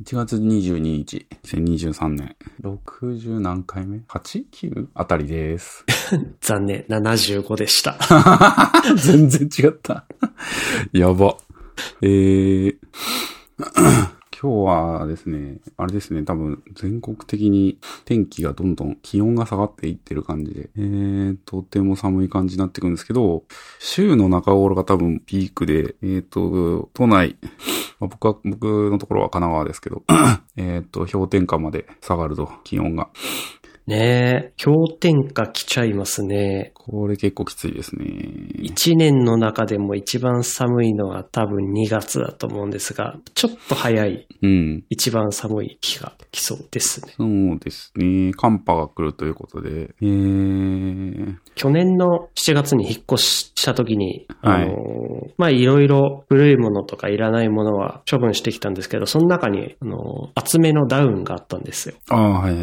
[0.00, 4.86] 1月22日、2023年、60何回目 ?8?9?
[4.94, 5.84] あたりです。
[6.40, 7.98] 残念、75でした。
[8.94, 10.06] 全然違った。
[10.92, 11.36] やば。
[12.00, 12.76] えー、
[14.40, 23.42] 今日はですね、あれですね、多分全国的に天気がどんどん気温が下がっていってる感じで、えー、とても寒い感じになってくるんですけど、
[23.80, 27.36] 週の中頃が多分ピークで、えーと、都内、
[27.98, 30.04] まあ僕は、僕のところは神奈川ですけど、
[30.56, 33.08] えっと、氷点下まで下がると、気温が。
[33.88, 36.72] ねえ、氷点下来ちゃいますね。
[36.74, 38.04] これ結構きついですね。
[38.60, 44.84] 一年の中でも一番寒いのは多分2月だと思うんですが、ちょっと早いうん。
[44.90, 47.14] 一番寒い日が来そうですね。
[47.16, 48.32] そうですね。
[48.34, 61.94] 寒波が来るということで、えー、去年の7月に引っ越した時に、はいあのーまあ、いろいろ古いものとかいらないものは処分してきたんですけど、その中に、あのー厚めのダウンがあったんですよ。
[62.10, 62.54] ああ、はい。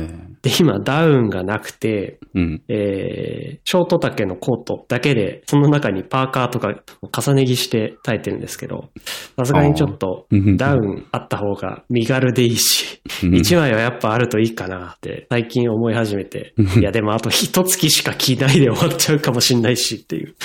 [0.42, 2.64] で、今ダウンがなくて、うん。
[2.68, 6.74] えー、ショート丈のコートだけで、その中にパーカーとか
[7.12, 8.90] 重ね着して耐えてるんですけど、
[9.38, 20.36] さすがにちょっとダウンあった方が身軽でいいし、うん一枚はやっぱあるといいかなって最近思い始めて、いやでもあと一月しか着ないで終わっちゃうかもしんないしっていう。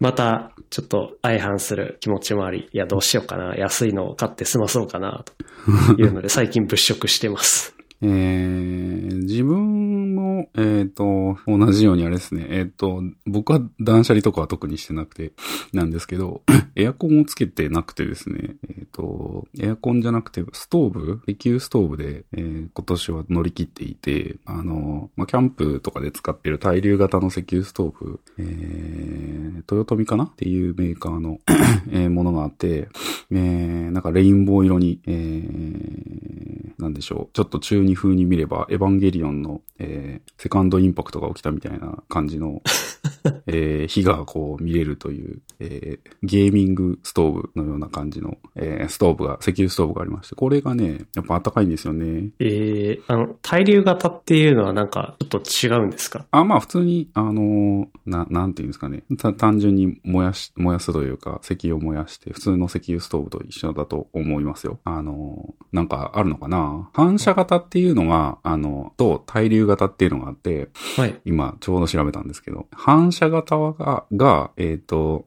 [0.00, 7.79] また、ちょっと相反する気持ちもあり、いやどうしようかな、安いのを買って済まそうかな、というので最近物色してます。
[8.02, 12.46] えー、自分も、えっ、と、同じようにあれですね。
[12.48, 15.32] えっ、と、僕は断捨離とかは特にしてなくて、
[15.72, 16.42] なんですけど、
[16.76, 30.24] エアコンをつけてなくてですね、えっ、と、エアコンじゃなくて、ストーブ石油ストーブで、え今年は乗り切っていて、あの、まあ、キャンプとかで使ってる対流型の石油ストーブ、えー、豊臣かな？
[30.24, 31.38] っていうメーカーの、
[31.92, 32.88] えものがあって、
[33.30, 37.34] えー、なんかレインボー色に、えー、なんでしょう。
[37.34, 42.62] ちょっと中二風に見れば、エヴァンゲリオンの、えー、セカンドインパクトが起きたみたいな感じの、
[43.46, 52.30] えー、火がこう見れるという、えー、ゲーミングストーブのような感じの、えー、ストーブが、石油ストーブがありまして、これがね、やっぱ暖かいんですよね。
[52.38, 56.26] えー、あの、対流型っていうのはなんかちょっと違うんですか？
[56.30, 59.02] あ、まあ普通に、あのーな、なんていうんですかね。
[59.18, 64.78] た単純に燃やし、燃やすというか、石油を燃やして、普通の石油ストーブと一緒だと思いますよ。
[64.84, 66.90] あのーなんかあるのかな？
[66.92, 71.20] 反射型っていうのが、あの、と対流型っていうのがあって、はい。
[71.24, 75.26] 今ちょうど調べたんですけど、反射型が、が、えっ、と、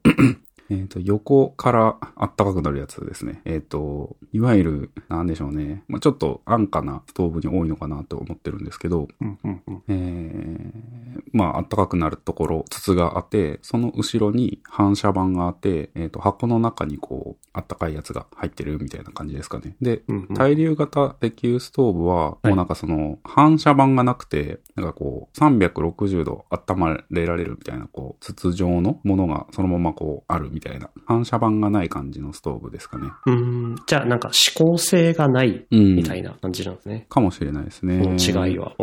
[0.69, 3.41] えっと、横から暖かくなるやつですね。
[3.45, 5.83] えっ、と、いわゆる、なんでしょうね。
[5.87, 9.83] まあ、ちょっと安価なストーブに多いのかなと思ってるんですけど、うんうんうん。
[9.87, 19.75] えー、まあ、暖かくなるところ、筒があって、その後ろに反射板があって、えっ、と、箱の中にこう、暖かいやつが入ってるみたいな感じですかね。
[19.81, 33.09] で、うんうん対流型石油ストーブは、はいもうなんかその、反射板がなくて、なんかこう、360度温まれられるみたいな、こう、筒状のものがそのままこう、あるみたいな、反射板がない感じのストーブですかね。
[33.25, 33.33] うー
[33.73, 33.75] ん。
[33.87, 35.95] じゃあなんか指向性がないうん。
[35.95, 37.05] みたいな感じなんですね。
[37.09, 38.01] かもしれないですこね。
[38.01, 38.73] の違いは。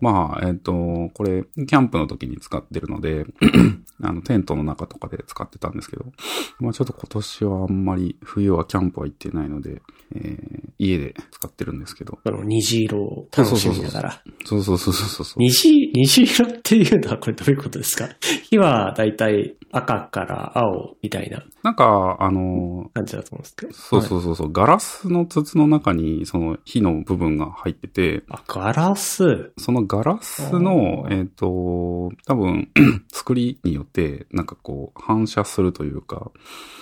[0.00, 0.72] まあ、えっ、と、
[1.14, 3.24] これ、キャンプの時に使ってるので、
[4.02, 6.06] あの、テントの中とかで使ってたんですけど、
[6.60, 9.82] まあちょっと今年はあんまり冬はキャンプは行ってないので、
[10.14, 12.18] えー家で使ってるんですけど。
[12.24, 14.22] あの、虹色を楽しみながら。
[14.44, 15.38] そうそうそうそうそう。
[15.38, 18.08] 虹、虹色っていうのはこれどういうことですか？
[18.50, 23.72] 火はだいたい赤から青みたいななんか、あの感じだと思うんですけど。
[23.72, 29.52] そうそうそうそう、ガラスの筒の中にその火の部分が入ってて、あ、ガラス。
[29.58, 32.68] そのガラスの、えっ、と、多分、
[33.12, 36.32] 作りによって、なんかこう、反射するというか、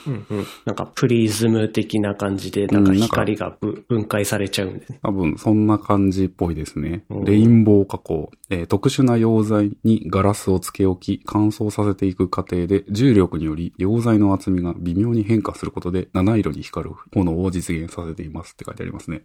[0.06, 0.46] うんうん。
[0.64, 5.00] なんかプリズム的な感じで、なんか光がぶ分解されちゃうんですね。
[5.02, 7.24] 多分そんな感じっぽいですねうん。
[7.24, 19.22] レインボー加工、えー特殊な溶剤にガラスをつけ置き、乾燥させていく過程で、重力により溶剤の厚みが微妙に変化することで、七色に光る炎を実現させていますって書いてありますね。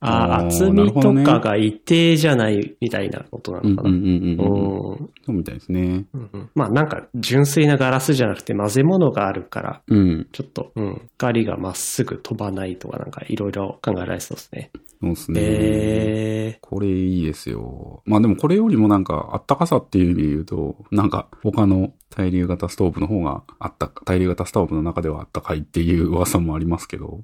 [0.00, 3.90] あー、おー厚みとかが一定じゃないみたいなことなうんのかな。
[3.90, 4.90] うんうんうんうん。
[4.92, 6.04] うんそうみたいですね。
[6.12, 10.26] うんうんまあなんか純粋なガラスじゃなくて混ぜ物があるから、うん。
[10.32, 14.70] ちょっと、うん、光がまっすぐ飛ばないとかなんかいろいろ考えられそうですね。
[15.00, 15.40] そうですね。
[15.42, 18.02] えこれいいですよ。
[18.04, 27.20] まあでもこれよりもなんかあったかさっていう意味で言うと、なんか他の対流型ストーブの方があったか、対流型ストーブの中ではあったかいっていう噂もありますけど、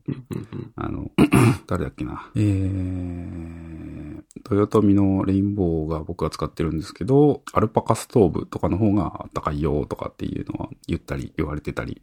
[0.77, 1.11] あの、
[1.69, 2.31] 誰だっけな。
[2.35, 12.01] えー、豊臣のレインボーが僕が使ってるんですけど、アルパカストーブとかの方があったかいよとかっていうのは言ったり言われてたり、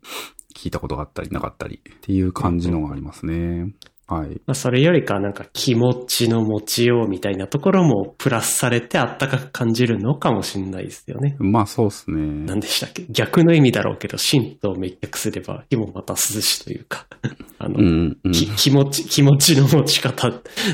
[0.55, 3.73] 聞いたことがあったりなかったりっていう感じのがありますね。
[4.07, 4.29] はい。
[4.45, 11.35] まあ、それよりかなんか気持ちの持ちようみたいなところもプラスされてあったかく感じるのかもしれないですよね。
[11.39, 12.45] まあそうですね。
[12.45, 13.05] 何でしたっけ？
[13.09, 17.07] 逆の意味だろうけど、神と滅却すれば火もまた涼しというか、
[17.57, 18.31] あの、うん、うん。
[18.31, 20.31] き気持ち、気持ちの持ち方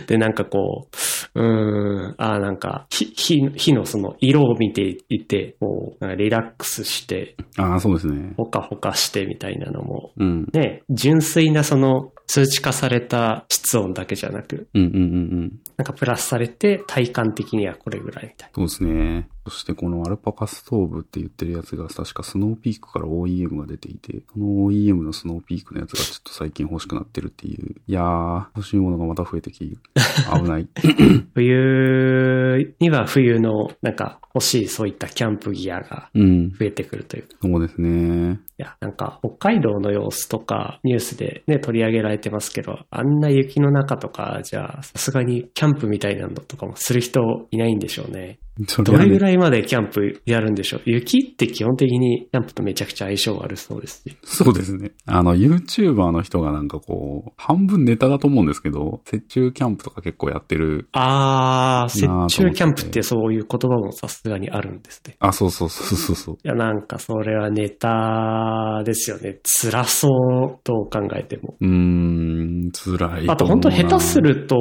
[0.08, 0.88] でなんかこ
[1.36, 8.34] う、うーん、ああなんか、火、火火のその色を見ていて、こう、リラックスして、ああ、そうですね。
[8.36, 10.48] ほかほかしてみたいなのも、うん。
[10.54, 15.06] ね、純粋なその数値化された室温だけじゃなく、うんうんうんう
[15.48, 15.60] ん。
[15.76, 19.28] なんかプラスされて体感的にはこれぐらいみたいそうですね。
[19.46, 27.76] そしてこのアルパカストーブって言ってるやつが確かスノーピークから OEM が出ていて、その OEM のスノーピークのやつがちょっと最近欲しくなってるっていう。
[27.88, 30.64] いやー、欲しいものがまた増えてき、危ない。
[30.64, 30.70] な。
[31.34, 36.50] 冬には冬のなんか欲しいそういったキャンプギアがうん。
[36.52, 37.28] 増えてくるという。
[37.42, 38.40] そうですね。
[38.60, 48.40] いや、なんか北海道の様子とかニュースでね、取り上げられてますけど、あんな雪の中とかじゃあさすがにキャンプみたいなのとかもする人いないんでしょうね。
[48.60, 50.82] どれぐらいまでキャンプやるんでしょう？
[50.86, 54.18] 雪って基本的にキャンプとめちゃくちゃ相性悪そうですし。
[54.24, 54.92] そうですね。
[55.06, 60.90] あの、YouTuber の人がなんかこう、半分ネタだと思うんですけど、雪中キャンプとか結構やってる。
[60.92, 65.16] あー、雪中キャンプってそういう言葉もさすがにあるんですね。
[65.20, 66.36] あ、そうそうそうそうそう。
[66.36, 69.40] いや、なんかそれはネタですよね。
[69.44, 70.10] 辛そ
[70.58, 71.56] うと考えても。
[71.62, 73.46] うーん、辛いあと。
[73.46, 74.58] 本当下手すると、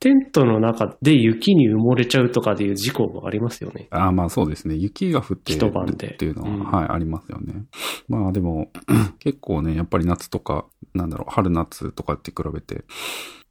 [0.00, 3.88] テントの中で雪に埋もれちゃうとかでいう事故もありますよね。
[3.90, 4.74] あまあそうですね。
[4.74, 7.64] 雪が降ってるっていうのは、うんはい、ありますよね。
[8.08, 8.70] まあでも、
[9.18, 12.84] 結構ね、やっぱり夏とか、なんだろう、春夏とかって比べて、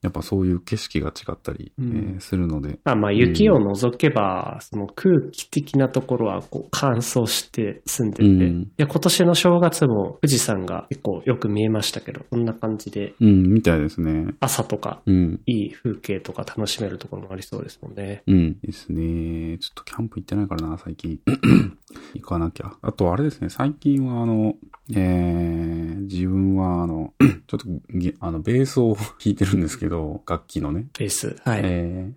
[0.01, 14.33] やっぱそういう景色が違ったり、うんえーするので、まあまあ雪を除けば、その空気的なところはこう乾燥して住んでて、うんいや今年の正月も富士山が結構よく見えましたけど、こんな感じでうん、みたいですね。
[14.39, 15.41] 朝とかうん。
[15.45, 18.23] いい風景とか楽しめるところもありそうですもんね。
[18.27, 18.59] うん。
[18.61, 19.57] ですね。
[19.59, 21.19] ちょっとキャンプ行ってないからな、最近。
[22.15, 22.73] 行かなきゃ。
[22.81, 24.55] あと、あれですね、最近はあの、
[24.93, 27.13] えー、自分はあの、
[27.47, 27.65] ちょっと
[27.97, 29.90] げ、あの、ベースを弾いてるんですけど、
[30.27, 30.87] 楽器のね。
[30.97, 31.35] ベース。
[31.43, 31.61] はい。
[31.63, 32.11] え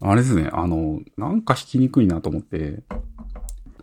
[0.00, 2.82] ー、あれですね、あの、なんか弾きにくいなと思って、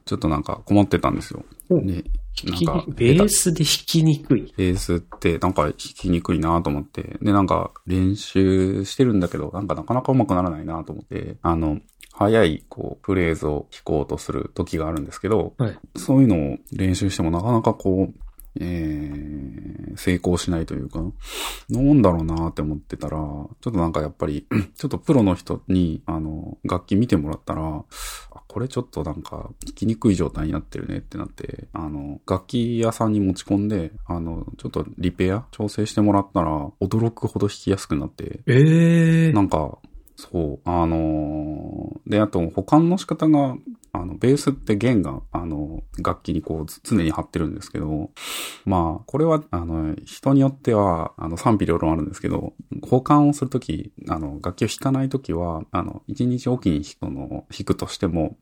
[0.05, 1.45] ちょっとなんか困ってたんですよ。
[1.69, 2.03] おで、
[2.45, 4.53] なんかに、ベースで弾きにくい。
[4.57, 11.79] ベースってなんか弾きにくいなと思って、で、なんか練習してるんだけど、なんかなかなか上手くならないなと思って、あの、
[12.11, 15.79] 早い、こう、フレーズを弾こうとする時があるんですけど、はい。
[15.95, 18.22] そういうのを練習してもなかなかこう、
[18.59, 21.01] えー、成功しないというか、
[21.69, 24.45] なんだろうなって思ってたら、ちょっとなんかやっぱり、
[24.75, 27.83] ちょっとプロの人に、あの、楽器見てもらったら、
[28.31, 39.79] あこれちょっとなんか、弾きにくい状態になってるねってなって、あの、楽器屋さんに持ち込んで、あの、ちょっとリペア調整してもらったら、驚くほど弾きやすくなって、ええなんか、
[40.15, 43.55] そう、あのーで、あと保管の仕方が、
[43.95, 48.09] あの、ベースって弦が、あの、楽器にこう、つ常に張ってるんですけど、
[48.65, 58.37] まあ、これは、あの、人によっては、あの、賛否両論あるんですけど、保管をするとき、あの、楽器を弾かないときは、あの、一日おきに弾くの、弾くとしても、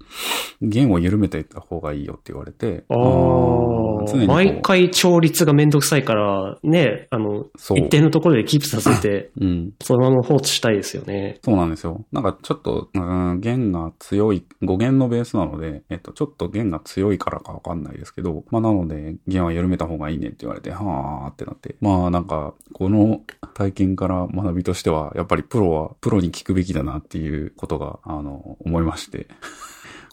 [0.61, 3.81] 弦を緩めていった方がいいよって言われて、ああ。
[4.27, 9.73] 毎回調律がめんどくさいから、ね、あの、そう一定のところでキープさせて、 うん。
[9.81, 11.39] そのまま放置したいですよね。
[11.43, 12.05] そうなんですよ。
[12.11, 21.75] なんかちょっと、うん、弦が強い、5弦のベースなので、えっと、ちょっと弦が強いからかわかんないですけど、まあなので、弦は緩めた方がいいねって言われて、はーってなって。
[21.81, 23.21] まあなんか、この
[23.53, 29.27] 体験から学びとしては、やっぱりプロは、プロに聞くべきだなっていうことが、あの、思いまして。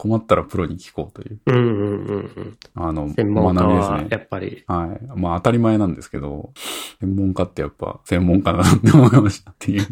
[0.01, 2.59] 困ったらプロに聞こうという、うんうんうんうん。
[2.77, 4.19] あの、専門家は、学びですねや。
[4.19, 5.21] っぱり、はい。
[5.21, 6.53] まあ当たり前なんですけど、
[7.01, 9.87] 専門家ってやっぱ専門家だなって思いましたっていう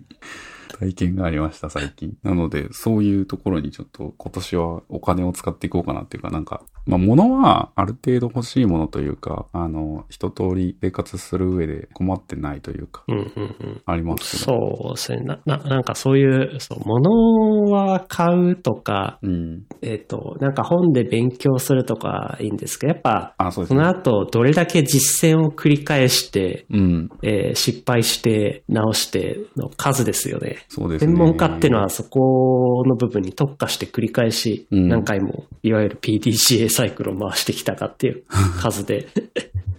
[0.79, 2.17] 体験がありました、最近。
[2.23, 13.83] なので、そういうところにちょっと今年はお金を使っていこうかなっていうか、なんか、まあ物はある程度欲しいものというか、あの、一通り生活する上で困ってないというか、うんうんうん。
[13.87, 14.53] ありますけど。
[14.53, 15.23] そうですね。
[15.25, 19.63] な、な、なんかそういう、そう、物は買うとか、うん。
[19.83, 23.89] えっ、と、なんか本で勉強するとかいいんですけど、やっぱ、あ、そうですそのね。
[23.89, 27.11] 後、どれだけ実践を繰り返して、うん。
[27.23, 30.66] えー失敗して、直しての数ですよね。
[30.69, 31.13] そうですね。
[31.13, 38.25] 専門家っていうのはそこの部分に特化して繰り返し、うん何回もいわゆる PDCA サイクルを回してきたかっていう
[38.61, 39.07] 数で。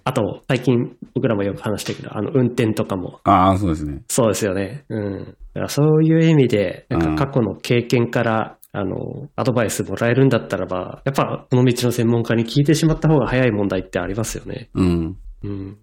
[0.03, 4.01] あと、最近僕らもよく話したけど、あの、運転とかもああ、そうですね。
[4.07, 4.85] そうですよね。
[4.87, 5.19] うん。
[5.19, 14.69] だからそういう意味で、なんか過去の経験から、あの、アドバイスもらえるんだったらば、やっぱこの道の専門家に聞いてしまった方が早い問題ってありますよね。
[14.75, 15.17] うん。
[15.43, 15.77] ううん。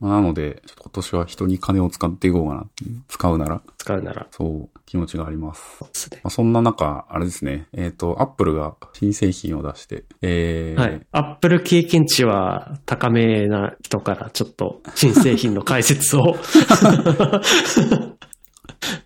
[0.00, 2.66] まあなので、ちょっと今年は人に金を使っていこうかな。
[3.08, 5.84] 使うなら、使うなら、そう、気持ちがあります。
[5.92, 6.20] そね。
[6.22, 7.66] まあ、そんな中、あれですね。
[7.72, 11.00] えっ、と、アップルが新製品を出して、えー、はい。
[11.12, 16.36] アップル経験値は高めな人からちょっと新製品の解説を。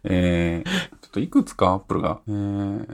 [0.04, 2.84] えー、といくつかアップルが、えー、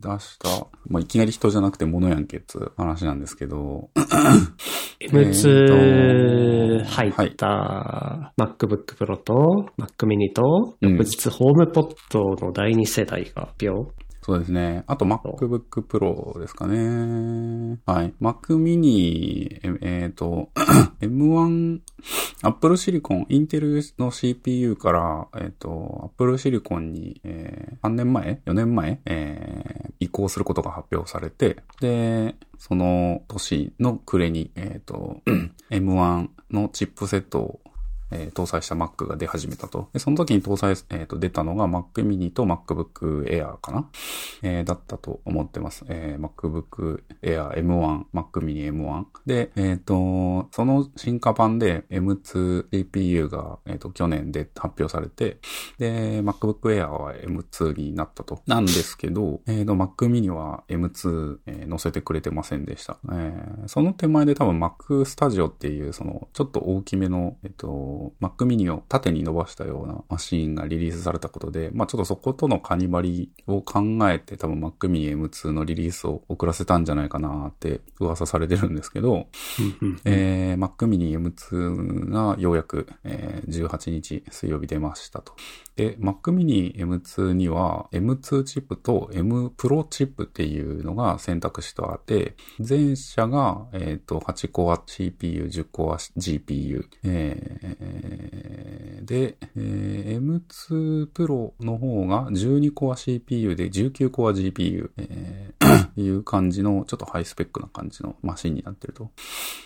[0.00, 3.90] 出した、まあ、いきなり人じゃなくて物やんけっつう話なんですけど、
[5.00, 10.92] M2 えーと入った MacBook Pro と Mac mini と、うん。
[10.92, 13.92] 翌日 HomePod の第2世代が発表。
[14.26, 14.82] そうですね。
[14.88, 17.78] あと MacBook Pro ですかね。
[17.86, 18.12] はい。
[18.20, 20.50] Mac mini、ええーと、
[21.00, 21.78] M1、
[22.42, 29.00] Apple Silicon、インテルの CPU から、えっ、と、Apple Silicon に、えー3年前 ?4 年前？
[29.04, 35.20] えー移行することが発表されて、で、その年の暮れに、えっ、と、
[35.70, 37.60] M1 のチップセットを
[38.10, 39.88] えー搭載した Mac が出始めたと。
[39.92, 43.88] で、その時に搭載、えーと出たのが Mac mini と MacBook Air かな、
[44.42, 45.84] えーだったと思ってます。
[45.88, 49.04] えー MacBook Air M1、Mac mini M1。
[49.26, 55.38] で、えっ、と、その進化版で M2 CPU が、えーと去年で発表されて、
[55.78, 58.42] で、MacBook Air は M2 になったと。
[58.46, 62.98] なんですけど、えーと、Mac mini は M2、えー載せてくれてませんでした。
[63.12, 79.26] えーその手前で多分 Mac Studio っていう、その、ちょっと大きめの、えっ、と、Mac mini を縦に伸ばしたようなマシーンがリリースされたことで、まあちょっとそことのカニバリを考えて多分 Mac mini M2 のリリースを遅らせたんじゃないかなって噂されてるんですけど、
[80.04, 85.34] えー、Mac mini M2 がようやく、えー18日水曜日出ましたと。
[85.76, 92.34] で、Mac mini M2 には M2 チップと M Pro チップっていうのが選択肢とあって、
[92.66, 109.10] 前者が、えっ、と、8コア CPU、10コア GPU、えーで、えー M2 Pro の方が12コア CPU で19コア GPU、えー いう感じの、ちょっとハイスペックな感じのマシンになってると。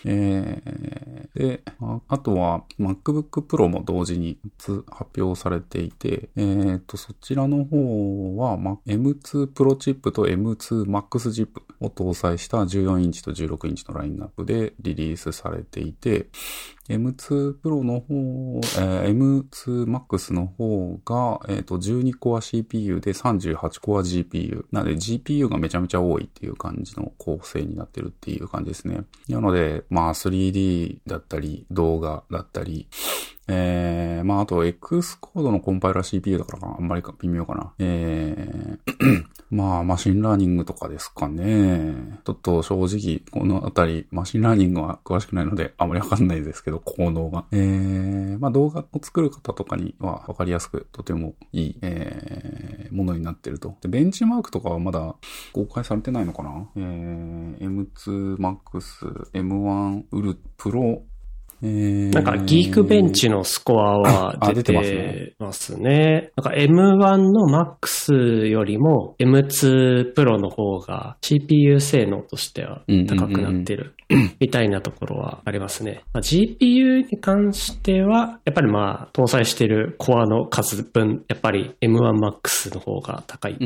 [0.05, 1.63] えーで、
[2.07, 16.27] あとは MacBook Pro も同時に発表されていて、えっ、と、そちらの方は、ま、M2 Pro チップと M2 Max チップを搭載した14インチと16インチのラインナップでリリースされていて、
[16.89, 19.21] M2 Pro の方、えー
[19.51, 24.65] M2 Max の方が、えっ、と、12コア CPU で38コア GPU。
[24.71, 29.01] なので GPU がめちゃめちゃ多いっていう感じの構成になってるっていう感じですね。
[29.29, 32.87] なので、まあ 3D だったり、動画だったり、
[33.47, 37.73] えー、まああと X コードのコンパイラー CPU だからかあんまり微妙かな。
[37.79, 42.19] えー、まあ machine learning とかですかね。
[42.25, 47.45] ちょっと正直、このあたり、 machine learning は詳しくないので、あまりわかんないですけど、効能が。
[47.51, 53.75] えー、まあ動画を作る方とかにはわかりやすく、とてもいい、えー、ものになってると。
[53.81, 55.15] で、ベンチマークとかはまだ
[55.51, 61.03] 公開されてないのかなえー、M2 Max、M1 ウルプロ、
[61.61, 66.31] なんか、ギークベンチのスコアはあ出出てますね。
[66.35, 73.93] なんか、M1 の MAX よりも M2 Pro の方が CPU 性能としては高くなってる
[74.39, 76.01] みたいなところはありますね。
[76.13, 83.57] まあ GPU に関しては、やっぱりまあ、搭載してるコアの数分、やっぱり M1MAX の方が高い。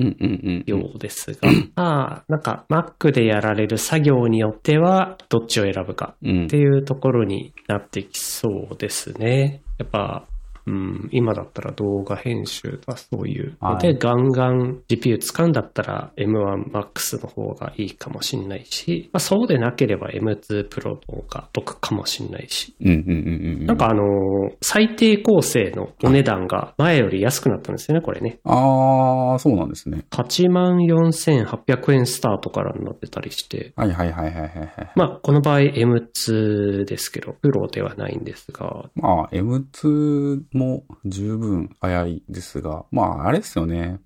[0.66, 9.62] ようですが、 まあ、なんか Mac でやられる作業によっては、どっちを選ぶかうんっていうところになってきそうですね。
[9.78, 10.28] やっぱ、
[10.68, 22.76] うん、今だったら動画編集とかそういうので、はいガンガン GPU 使うんだったら M1MAX の方がいいかもしんないし、まあ、そうでなければ M2 Pro の方が得かもしんないし。
[22.80, 28.40] なんかあのー最低構成のお値段が前より安くなったんですよね、これね。
[28.44, 30.06] あー、そうなんですね。
[30.12, 34.92] 84,800円スタートからになってたりして、はいはいはいはいはいはい。
[34.96, 44.00] まあ、この場合 M2 ですけど、プロではないんですが、まあ、M2 も十分早いですが、まあ、あれですよね。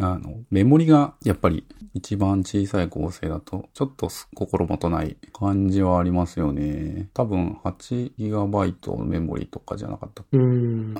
[0.00, 7.08] あの、メモリがやっぱり一番小さい構成だと、ちょっと心もとない感じはありますよね。
[7.14, 10.22] 多分 8GB メモリとかじゃなかった。
[10.32, 10.94] うーん、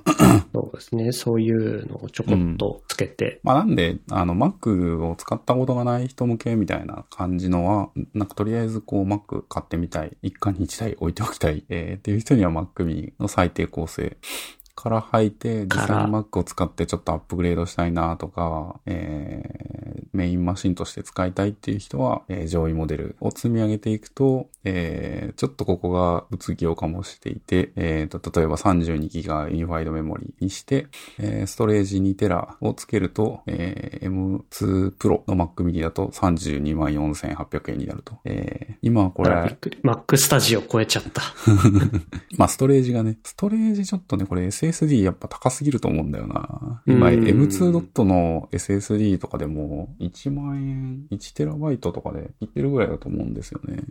[0.52, 10.16] そうですね、そういうのをちょこっとつけて、まあなんで、あの、Mac を使ったことがない人向けみたいな感じのは、なんかとりあえずこう Mac 買ってみたい。
[10.22, 11.64] 一家に一台置いておきたい。
[11.68, 14.16] えーっていう人には Mac mini の最低構成
[14.78, 19.78] から入って、実際に Mac を使ってちょっとアップグレードしたいなとか、えー
[20.14, 30.86] メインマシンとして使いたいっていう人は、えー上位モデルを積み上げていくと、えーちょっとここが物議を醸していて、えーと、例えば 32GB ユニファイドメモリにして、
[31.18, 38.18] えーストレージ 2TB をつけると、えー M2 Pro の Mac mini だと324,800円になると。
[38.24, 39.30] えー今はこれ。
[39.30, 41.22] Mac Studio 超えちゃった。
[42.38, 46.82] まあ、ストレージがね、ストレージちょっとね、これ SSD やっぱ高すぎると思うんだよな。
[46.86, 53.82] 今、うん M2 ドットの SSD とかでも、1万円、1テラバイトとかでいってるぐらいだと思うんですよね。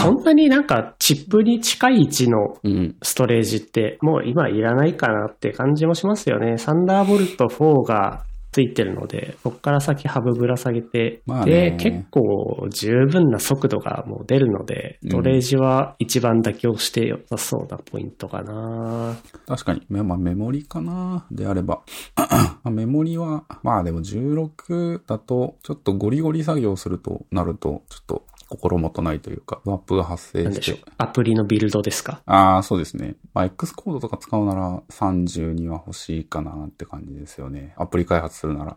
[0.00, 2.96] そんなになんかチップに近い位置のうん。
[3.02, 6.58] ストレージってもう今いらないかなって感じもしますよね。
[6.58, 8.22] サンダーボルト4が
[8.52, 19.16] ついてるので、そこから先ハブぶら下げて、まあねで、結構十分な速度がもう出るので、うんストレージは一番妥協して良さそうなポイントかな。
[19.46, 19.82] 確かに。
[19.88, 21.26] まあまあ、メモリかな。
[21.30, 21.82] であれば。
[22.16, 30.78] まあメモリは、まあでも16だと、ちょっとゴリゴリ作業するとなると、ちょっと心もとないというか、ワップが発生してょう。
[30.98, 32.20] アプリのビルドですか？
[32.26, 33.16] ああ、そうですね。
[33.32, 37.72] まあ、X コードとか使うなら32は欲しいかなって感じですよね。
[37.78, 38.76] アプリ開発するなら。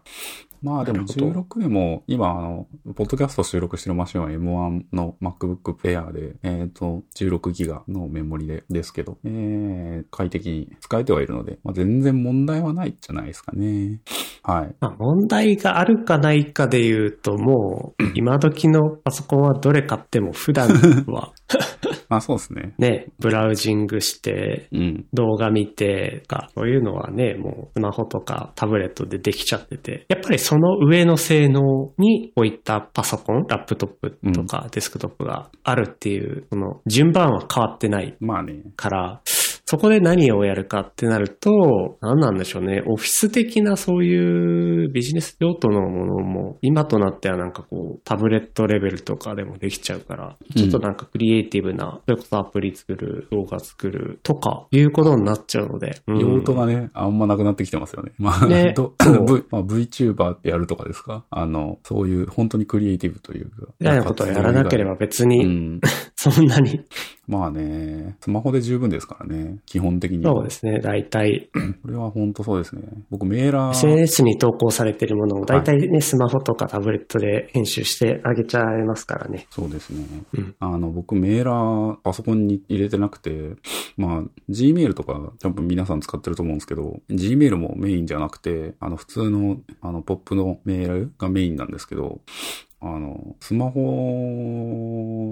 [0.66, 14.02] まあでもなるほど16でも、今あの、ポッドキャスト収録してるマシンは M1 の MacBook Air で、えっ、と、16ギガのメモリで、ですけど、えー、快適に使えてはいるので、まあ、全然問題はないじゃないですかね。
[14.42, 14.76] はい。
[14.80, 20.70] まあ、問題があるかないかで言うと、もう、 今時のパソコンはどれ買っても普段
[21.06, 21.32] は
[22.10, 22.74] まあそうですね。
[22.78, 25.06] ね、ブラウジングして、うん。
[25.14, 38.64] 動画見てか、そういうのはね、もうスマホとかタブレットでできちゃってて、やっぱりその上の性能にこういったパソコン、ラップトップとかデスクトップがあるっていう、その順番は変わってないまあね。
[39.68, 42.84] そこで何をやるかってなると、何なんでしょうね。
[42.86, 56.00] オフィス的なそういうビジネス用途のものも、今となってはなんかこう、タブレットレベルとかでもできちゃうから、ちょっとなんかクリエイティブな、それこそアプリ作る、動画作るとか、いうことになっちゃうので。
[56.08, 58.12] うん用途がね、あんまなくなってきてますよね。
[58.20, 58.84] まあ、ね v
[59.50, 61.26] まあ、VTuber ってやるとかですか？
[61.32, 63.68] あの、そういう本当にクリエイティブというか。
[63.80, 65.80] みたいなことをやらなければ別うに、ん。
[66.32, 66.82] そんなに。
[67.28, 69.58] まあね、スマホで十分ですからね。
[69.66, 70.34] 基本的には。
[70.34, 70.80] そうですね。
[70.80, 71.50] 大体、
[71.82, 72.84] これは本当そうですね。
[73.10, 79.48] 僕メーラー、SNS に投稿されてるものを大体ね、スマホとかタブレットで編集してあげちゃいますからね。
[79.50, 80.06] そうですね。
[80.34, 83.56] うんあの、僕メーラーパソコンに入れてなくて、
[83.98, 92.22] まあ、Gmail とか多分皆さん使ってると思うんですけど、Gmail もメインじゃなくて、あの、普通の、あの、ポップのメールがメインなんですけど、
[92.88, 93.82] あの、スマホ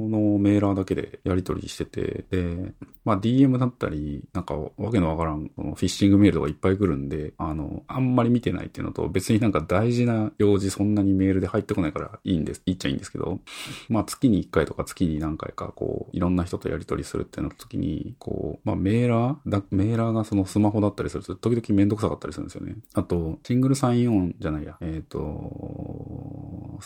[0.09, 2.73] のメーラーだけでやり取りしてて、で、
[3.05, 13.39] まあ DM だったり、なんかわけのわからん、フィッシングメールとかいっぱい来るんで、あの、あんまり見てないっていうのと、別になんか大事な用事そんなにメールで入ってこないからいいんです、いいっちゃいいんですけど、
[13.87, 22.77] まあ月に1回とか月に何回かこう、いろんな人とやり取りするってなった時に、こう、まあメーラーだ、メーラーがそのスマホだったりすると、時々めんどくさかったりするんですよね。
[22.95, 25.19] あと、シングルサインオンじゃないや、えっ、と、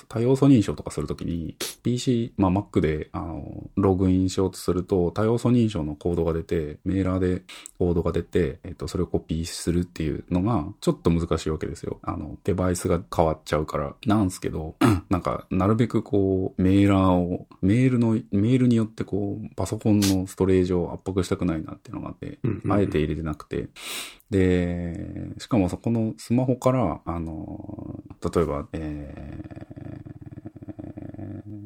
[0.09, 7.43] 多要素認証とかするときに、PC、まあ Mac で、あの、ログインしようとすると、多要素認証のコードが出て、メーラーで
[7.77, 11.99] コードが出て、えっ、と、それをコピーするっていうのが、ちょっと難しいわけですよ。
[12.03, 13.95] あの、デバイスが変わっちゃうから。
[14.05, 14.75] なんすけど、
[15.09, 22.39] なんか、なるべくこう、メーラーを、メールの、メールによってこう、パソコンのストレージを圧迫したくないなっていうのがあって、
[22.69, 23.69] あえて入れてなくて、
[24.29, 30.06] で、しかもそこのスマホから、あの、例えば、えー、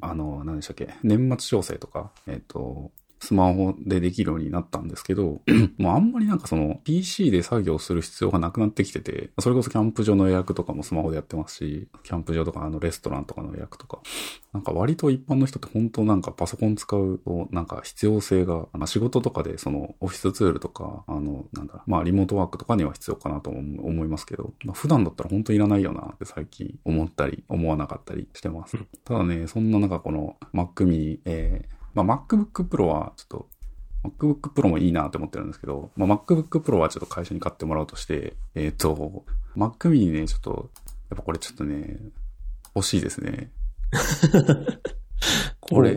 [0.02, 5.42] あの、何でしたっけ、年末調整とか、えっ、と、スマホでできるようになったんですけど、
[5.78, 14.00] もうあんまりなんかその PC で作業する必要がなくなってきてて、それこそキャンプ場の予約とかもスマホでやってますし、キャンプ場とかあのレストランとかの予約とか、
[14.54, 28.78] なんか割と一般の人って本当なんかパソコン使うとなんか必要性が、まあ仕事とかでそのオフィスツールとか、あの、なんだ、まあリモートワークとかには必要かなと思思いますけど、まあ普段だったら本当いらないよなって最近思ったり、思わなかったりしてます。
[29.06, 33.50] ただね、そんな中この Mac mini、えー、まあ MacBook Pro はちょっと
[34.04, 39.24] MacBook Pro もいいなって思ってるんですけど、まあ、MacBook Pro はちょっと会社に買ってもらうとして、えっ、と、
[39.56, 40.70] Mac mini ね、ちょっと、
[41.10, 41.98] やっぱこれちょっとね、
[42.76, 43.52] 欲しいですね。
[45.60, 45.94] これ、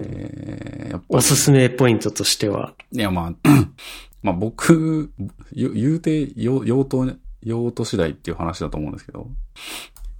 [0.91, 3.49] やっぱおすすめポイントとしては、いや、まあ、
[4.23, 5.13] まあ僕、
[5.53, 9.29] ゆ言うて用用途、用途次第っていう話だと思うんですけど、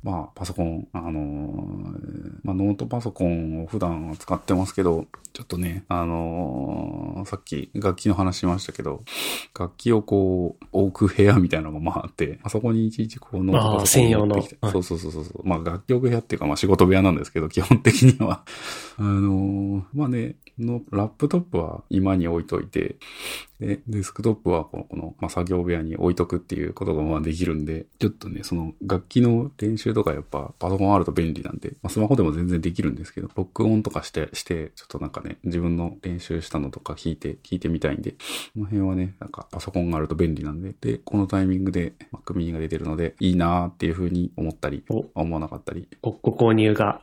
[0.05, 9.03] まあ、パソコン、あのーまあ、ノートパソコンを普段は使ってますけど、ちょっとね、あのーさっき楽器の話しましたけど、
[9.59, 15.25] 楽器をこう、置く部屋みたいなのがまああって、あそこにいちいちこうノートパソコンあー専用の持ってきてそうそうそうそう。
[15.43, 18.43] まあ、楽器置く部屋っていうか、まあ仕事部屋なんですけど、 基本的には。
[18.99, 22.97] あのーまあね、の、ラップトップは今に置いといて、
[23.67, 38.17] で、デスクトップはこの、このまあ、作業部屋に置いとくっていうことがまあできるんで、ちょっとね、その楽器の練習とかやっぱパソコンあると便利なんで、まあ、スマホでも全然できるんですけど、録音とかして、して、ちょっとなんかね、自分の練習したのとか聞いて、聞いてみたいんで、こ
[38.57, 47.03] の辺はね、なんかパソコンがあると便利なんで、で、このタイミングで Mac mini が出てるので、いいなーっていう風に思ったり、お思わなかったり、ごご購入が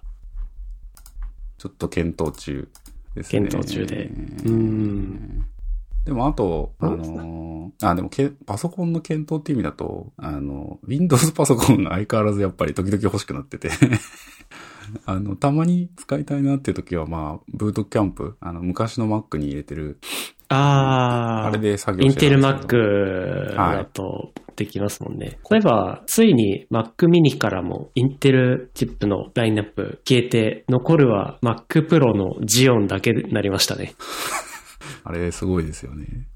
[1.57, 2.67] ちょっと検討中
[3.15, 3.47] ですね。
[3.47, 4.05] 検討中で。
[4.05, 5.45] うーん。
[6.05, 6.87] でも、あと、あ？
[6.87, 13.69] のーあ、でもけ、パソコンの検討っていう意味だと、あの、Windows パソコンが相変わらずやっぱり 時々欲しくなってて、
[15.05, 19.99] あの、たまに使いたいなっていう時は、まあ、ブートキャンプ、あの、昔の Mac に入れてる、
[20.49, 21.45] ああ。
[21.47, 25.39] あれで作業してインテル Mac だとできますもんね。
[25.49, 33.93] 例えば、ついに Mac mini からもインテルチップのラインナップ消えて、残るは Mac Pro の Xeon だけになりましたね。
[35.03, 36.27] あれすごいですよね。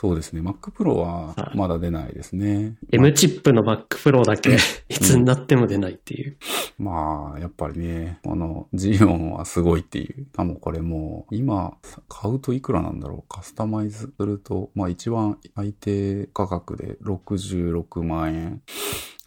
[0.00, 0.40] そうですね。
[0.40, 2.76] Mac Pro はまだ出ないですね。
[2.92, 4.54] M チップの Mac Pro だけ
[4.88, 6.36] いつになっても出ないっていう。
[6.78, 10.26] まあ、やっぱりね、このジオンはすごいっていう。
[10.26, 11.76] かもこれもう、今、
[12.08, 13.28] 買うといくらなんだろう。
[13.28, 18.62] カスタマイズすると、まあ一番最低価格で66万円。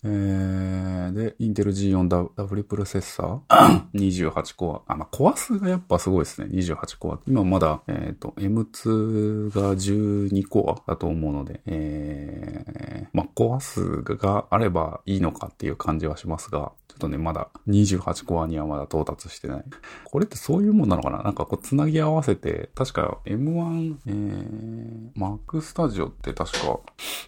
[0.04, 4.94] えー、で、インテル G4 ダダブルプロセッサー 28コア。
[4.94, 6.48] あ、まあ、コア数がやっぱすごいですね。
[6.52, 7.20] 28コア。
[7.28, 19.64] 今まだ、えっ、と、M2 が12コアだと思うので、えー、まあ、コア数があればいいのかっていう感じはしますが、とね、まだ28コアにはまだ到達してない。
[20.06, 21.24] これってそういうもんなのかな？
[21.24, 26.80] なんかこう、つなぎ合わせて、確か M1、えー、Mac Studio って確か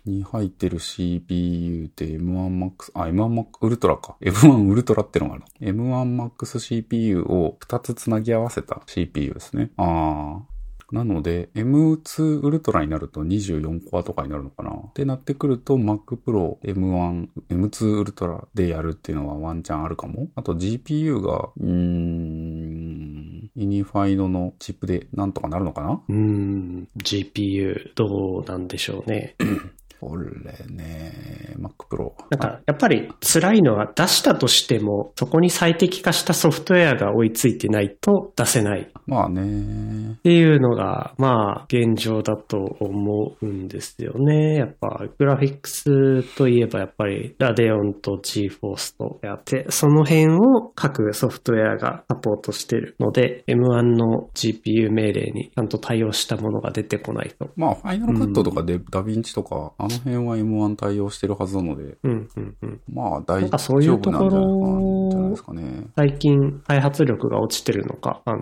[0.05, 4.15] に入ってる CPU って M1 Max、あ、M1 Max Ultra か。
[4.21, 5.43] M1 Ultra ってのがある。
[5.59, 9.71] M1 Max CPU を2つつなぎ合わせた CPU ですね。
[9.77, 10.52] あー。
[10.93, 20.29] なので、M2 ウルトラになると24コアとかになるのかなってなってくると Mac Pro M1、M2 ウルトラでやるっていうのはワンチャンあるかも。
[20.36, 29.36] あと GPU が、うーん、イニファイドのチップでなんとかなるのかなうーん、GPU どうなんでしょうね。
[30.05, 30.29] これ
[30.67, 32.13] ね、Mac Pro。
[32.29, 44.55] なんか、やっぱり辛いのは出したとしても、そこに最適化したソフトウェアが追いついてないと出せないっまあね、ていうのが、まあ、現状だと思うんですよね。
[44.55, 57.49] やっぱ、グラフィックスといえばやっぱり、ラデオンと GForce とやって、その辺を各ソフトウェアがサポートしてるので、M1 の GPU 命令にちゃんと対応したものが出てこないと。
[57.57, 62.82] まあ、ファイナルカットとかで、ダヴィンチとか、あの辺は M1 対応してるはずなので、うん、うん、うん。
[62.91, 65.88] まあ、大なんかそういう丈夫なんじゃないところじゃないですかね。
[65.95, 68.41] 最近開発力が落ちてるのか、あの、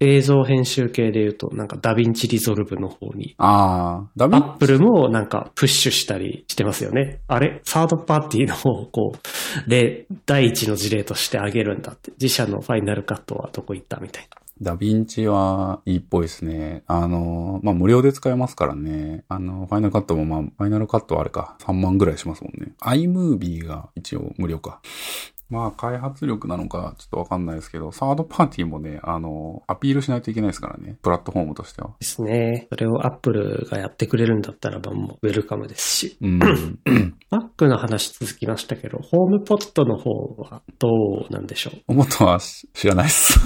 [0.00, 7.20] 映像編集系で言うと、なんかダヴィンチリゾルブの方に、ああ、ダヴィンアップルもなんかプッシュしたりしてますよね。
[7.28, 7.60] あれ？
[7.64, 12.12] サードパーティーの方をこう、例、第一の事例としてあげるんだって。
[12.20, 14.40] 自社のファイナルカットはどこ行ったみたいな。
[14.60, 16.82] ダヴィンチはいいっぽいですね。
[16.86, 19.24] あの、まあ、無料で使えますからね。
[19.28, 22.72] あの、ファイナルカットもまあ、ファイナルカットはあれか、3万ぐらいしますもんね。
[22.80, 24.80] iMovie が一応無料か。
[25.48, 30.96] まあ、開発力なのか、ちょっとわかんないですけど、サードパーティーもね、あの、アピールしないといけないですからね。
[31.02, 31.90] プラットフォームとしては。
[32.00, 32.66] ですね。
[32.68, 36.18] それをアップルがやってくれるんだったらばもうウェルカムですし。
[36.20, 36.40] うん。
[37.30, 40.10] Mac の話続きましたけど、ホームポットの方
[40.42, 40.88] はど
[41.30, 41.82] うなんでしょう？
[41.86, 43.38] 思ったはし知らないです。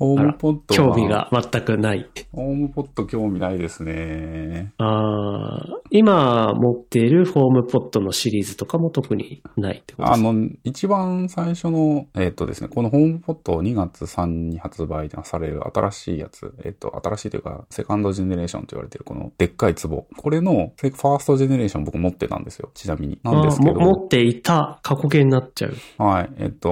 [0.00, 1.08] ホームポットは興味。
[1.10, 2.08] が全くない。
[2.32, 4.72] ホームポット興味ないですね。
[4.78, 10.28] あー今持っているホームポットのシリーズとかも特にないってことですか？
[10.30, 20.06] あの、一番最初の、えっ、とですね、このホームポット2月3に発売される新しいやつ、えっ、と、新しいというか、セカンドジェネレーションと言われてるこのでっかい壺。
[20.16, 22.70] これの、ファーストジェネレーション僕持ってたんですよ。
[22.74, 23.18] ちなみに。
[23.22, 23.74] なんですけど。
[23.74, 25.74] 持っていた過去形になっちゃう。
[25.98, 26.30] はい。
[26.38, 26.70] えっと、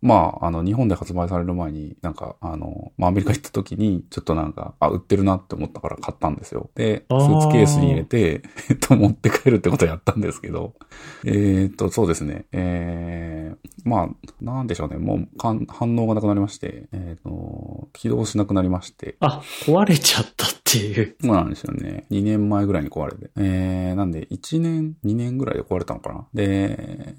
[0.00, 6.70] まあ、あの、日本で発売される前に、なんか、あの、まあ、アメリカ行った時に、ちょっとなんか、あ、売ってるなって思ったから買ったんですよ。
[6.74, 10.74] で、スあーーツケースに入れて、 えっと、持って帰るってことをやったんですけど、
[11.24, 12.46] えーっと、そうですね。
[12.52, 14.08] えー、まあ、
[14.40, 14.98] なんでしょうね。
[14.98, 21.16] もう、かん反応がなくなりまして、えーっと、起動しなくなりまして、あ、壊れちゃったっていう。
[21.20, 22.06] そうなんですよね。
[22.10, 23.30] 2年前ぐらいに壊れて。
[23.36, 26.26] えー、なんで、1年、2年ぐらいで壊れたのかな。
[26.34, 27.14] で、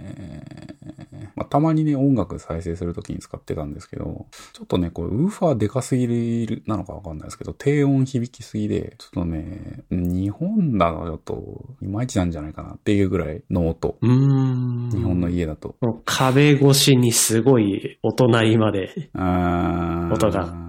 [1.49, 13.97] たまにね、音楽再生するときに使ってたんですけど、ちょっとね、これ、ウーファーでかすぎるなのかわかんないですけど、低音響きすぎで、ちょっとね、日本だとちょっと、いまいちなんじゃないかなっていうぐらいの音。
[14.01, 14.89] うーん。
[14.89, 15.75] 日本の家だと。
[16.05, 20.64] 壁越しにすごいお隣まで音が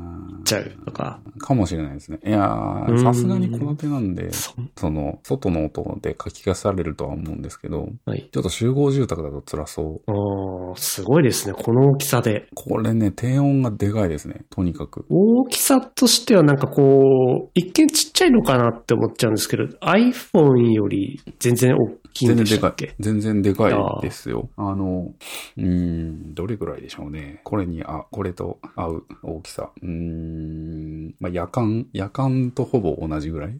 [0.46, 1.20] ちゃうとか。
[1.38, 2.18] かもしれないですね。
[2.24, 8.28] いやうんー、さすがに戸建てなんで、そその、外の音で書き消されるとは思うんですけど、はい。
[8.32, 10.10] ちょっと集合住宅だと辛そう。
[10.10, 11.54] おーすごいですね。
[11.54, 12.46] この大きさで。
[12.54, 14.44] これね、低音がでかいですね。
[14.50, 15.04] とにかく。
[15.08, 22.94] 大きさとしてはなんかこう、一見ちっちゃいのかなって思っちゃうんですけど、iPhone より全然大きいん全然でかい。
[23.00, 24.48] 全然でかいですよ。
[24.56, 25.12] あの、
[25.56, 27.40] うーん、どれぐらいでしょうね。
[27.44, 29.70] これに、あ、これと合う大きさ。
[29.82, 29.88] うー
[30.36, 33.58] ん、まあ、夜間、夜間とほぼ同じぐらい？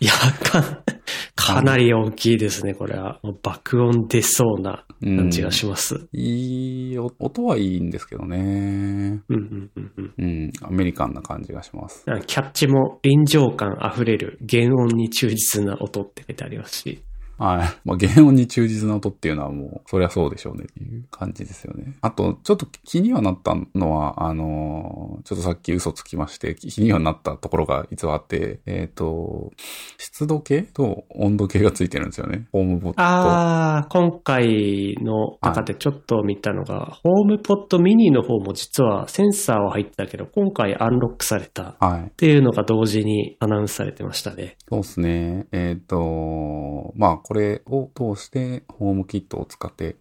[0.00, 0.12] いや、
[0.42, 0.82] か、
[1.36, 3.20] かなり大きいですね、これは。
[3.42, 6.08] 爆音出そうな感じがします。
[6.12, 9.22] いい、お音はいいんですけどね。
[9.28, 10.14] うん、うん、うん、うん。
[10.18, 12.04] うん、アメリカンな感じがします。
[12.26, 17.02] キャッチも臨場感あふれる原音に忠実な音って書いてありますし。
[17.38, 17.68] はい。
[17.84, 21.94] まあ、原音に忠実な音っていうのはもう、そりゃそうでしょうねっていう感じですよね。
[22.00, 29.50] あと、ちょっと気にはなったのは、あのーちょっとさっき嘘つきまして、気にはなったところが実はあって、えっ、と、
[29.98, 32.46] 湿度計と温度計がついてるんですよね。
[32.52, 33.00] ホームボット。
[33.02, 42.10] ああ、今回の中でちょっと見たのが、ホームポットミニの方も実はセンサーは入ってたけど、今回アンロックされたっはい。
[42.16, 44.56] ていうのが同時にアナウンスされてましたね。
[44.68, 45.46] そうですね。
[45.52, 49.96] えっ、と、まあ、これを通して、ホームキットを使って、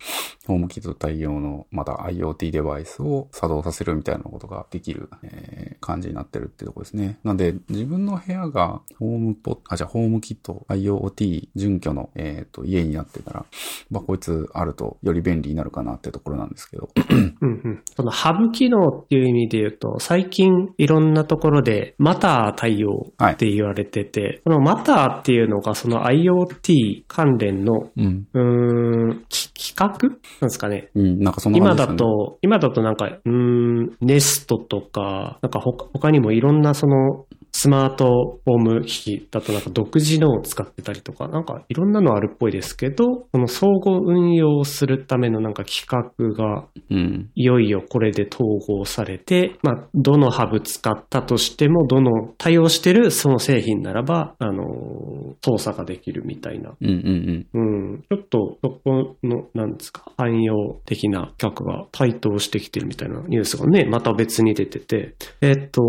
[0.45, 7.19] ホームキット対応の、また IoT デバイスを作動させるみたいなことができる、えー感じになってるっていうところですね。
[7.23, 13.45] なんで、自分の部屋が、ホームポッあ、じゃあ、ホームキット、IoT 準拠の、えっ、と、家になってたら、
[13.91, 16.89] まあ、こいつあると、より便利になるかなってところなんですけど。
[17.11, 17.83] うんうん。
[17.95, 28.27] そのハブ機能っていう意味で言うと、最近いろんなところでマター対応って言われてて、このマターっていうのがその IoT 関連のうん。
[28.33, 30.09] うーん、き企画？
[30.09, 30.89] なんですかね。
[30.95, 31.95] うん、なんかそんな感今だ。
[31.95, 37.25] と、今だとなんか、うーん、ネストとか、なんか他他にもいろんなその、
[37.57, 47.31] スマートフォーム機器だとなんか独自のを使ってたりとか、なんかいろんなのあるっぽいですけど、この総合運用するためのなんか企画がうん。
[47.35, 56.75] いよいよこれで統合されて、まあ、どのハブ使ったとしても、どの対応してるその製品ならば、あのー操作ができるみたいな。
[56.79, 57.59] うんうんう
[57.97, 58.01] ん。
[58.09, 65.81] ちょっと、そこの、なんですか、汎用的な企画が台頭してきてるみたいなニュースがね、また別に出てて、えっ、と、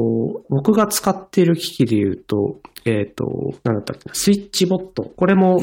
[0.51, 3.25] 僕が使っている機器で言うと、えっ、と、
[3.65, 5.03] なんだったっけな、スイッチボット。
[5.03, 5.59] これも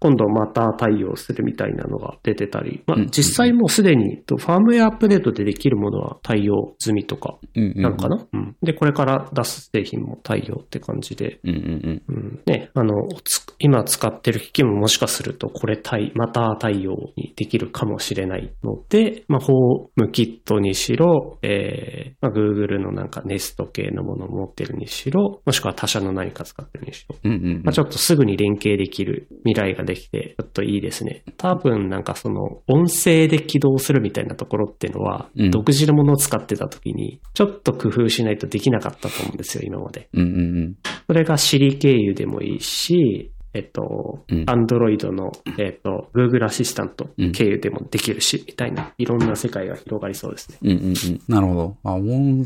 [0.00, 7.82] 今度また対応するみたいなのが出てたり、まあうんうん、実際もうすでにとファームウェアアップデートでできるものは対応済みとかうんうん。
[7.82, 8.56] なのかな、うん。
[8.62, 12.16] で、これから出す製品も対応って感じで、うんうんうん。
[12.16, 12.92] うん、ね、あの、
[13.24, 27.62] つ今使ってる機器ももしかするとこれ対、また対応にできるかもしれないので、まあ、ホームキットにしろ、えー、まあ、Google のなんか Nest 系のものを持ってるにしろ、もしくは他社の何か使ってるにしろ、うんうんうん。
[27.64, 31.24] まあ、ちょっとすぐに連携できる未来ができて、ちょっといいですね。
[31.36, 40.08] 多分なんかその音声で起動するみたいなところっていうのは、独自のものを使ってた時に、ちょっと工夫しないとできなかったと思うんですよ、今まで。
[40.12, 40.76] うんうんうん。
[41.06, 50.58] それが Siri 経由でもいいし、えっと、うん Android の、えっと、Google アシスタント経由でもできるし、みたいな、いろんな世界が広がりそうですね。
[50.62, 50.94] うんうんうん。
[51.26, 51.76] なるほど。
[51.82, 52.44] まあ、音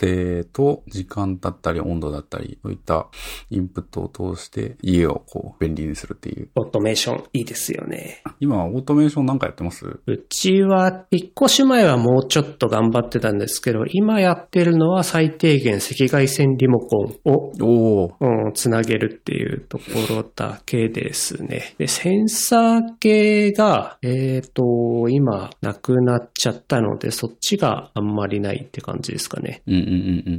[0.00, 3.08] 声と時間だったり温度だったり、そういった
[3.50, 6.48] インプットを通して家をこう便利にするっていう。
[6.56, 8.22] オートメーションいいですよね。
[8.40, 9.86] 今、オートメーションなんかやってます？
[9.86, 18.14] うちは、引っ越し前はもうちょっと頑張ってたんですけど、今やってるのは最低限赤外線リモコンを。
[18.20, 21.74] うんつなげるっていうところだけですね。
[21.78, 29.62] で、センサー系が、えっ、と、今、なくなっちゃったので、そっちがあんまりないって感じですかね。
[29.66, 29.87] うん。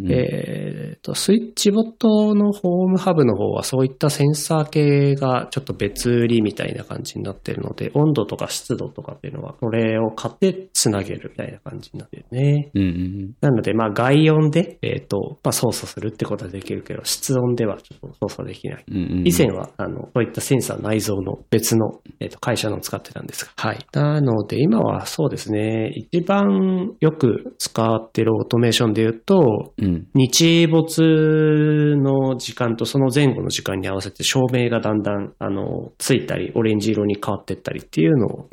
[0.09, 12.71] えっ、と、スイッチボットのホームハブの方はそういったセンサー系がちょっと別売りみたいな感じになってるので、温度とか湿度とかっていうのは、これを買ってつなげるみたいな感じになってるね。
[12.73, 18.85] うんうんなので、まあ、外音で、えっ、と、まあ、操作するってことはできるけど、室温ではちょっと操作できない。
[18.87, 23.51] 以前は、あの、そういったセンサー内蔵の別の、えっ、と、会社のを使ってたんですが。
[23.55, 23.85] はい。
[23.93, 30.07] なので、今はそうですね、一番よく使ってるオートメーションで言うと、と、うん。
[30.13, 31.01] 日没
[31.97, 38.49] の時間とその前後の時間に合わせて照明がだんだん、あの、ついたり、オレンジ色に変わってったりっていうのを。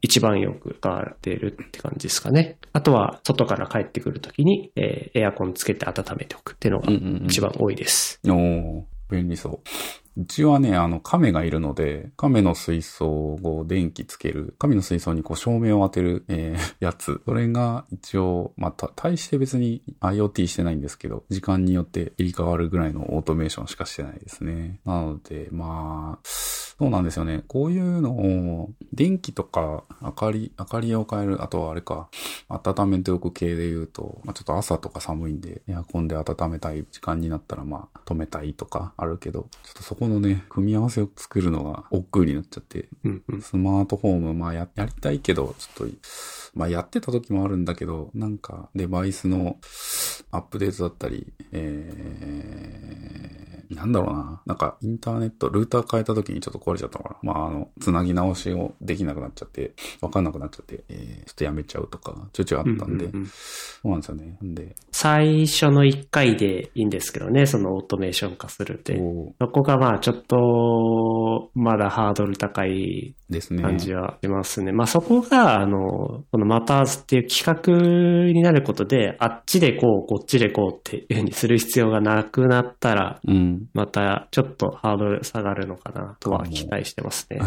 [0.00, 2.58] 一番よく使われているって感じですかね。
[2.72, 8.20] あとは、外から帰ってくるときに、えーエアコンつけて温めておくっていうのがうんうんうん一番多いです。
[8.26, 9.58] おー、便利そう。
[10.14, 17.22] うちはね、あの、亀がいるので、亀の水槽を電気つける、亀の水槽にこう照明を当てる、えー やつ。
[17.24, 24.80] それが一応、まあ、た、対して別に IoT してないんですけど、時間によって入り替わるぐらいのオートメーションしかしてないですね。
[24.84, 26.28] なので、まあ、
[26.82, 27.44] そうなんですよね。
[27.48, 32.08] こういうのを、電気とか、明かり、明かりを変える、あとはあれか、
[32.48, 43.42] 温めておく系で言うと、まあ、ちょっと朝とか寒いんで、エアコンで温めたい時間になったら、まあ、止めたいとかあるけど、ちょっとそこのね、組み合わせを作るのが億劫になっちゃって、うんうん。
[43.42, 45.94] スマートフォーム、まあや、やりたいけど、ちょっと、
[46.54, 49.56] まあやってた時もあるんだけど、なんかデバイスの
[50.30, 54.42] アップデートだったり、えー、なんだろうな。
[54.46, 57.32] なんかインターネット、ルーター変えた時にちょっと壊れちゃったのかな。
[57.32, 63.30] まああの、つなぎ直しをできなくなっちゃって、わかんなくなっちゃって、えー、ちょっとやめちゃうとか、ちょいちょいあったんで、うんうんうん
[63.82, 64.38] そうなんですよね。
[64.44, 68.94] んで、最初の1回でいいんですけどね、そのオートメーション化するって。
[68.94, 73.16] こそこがまあちょっと、まだハードル高い。
[73.60, 74.72] 感じはしますね。
[74.72, 83.66] まあそこが、あの、このマターズっていう企画になることで、あっちでこう、こっちでこうっていうふうにする必要がなくなったら、うん。
[83.74, 87.38] またちょっとハードル下がるのかなとは期待してますね。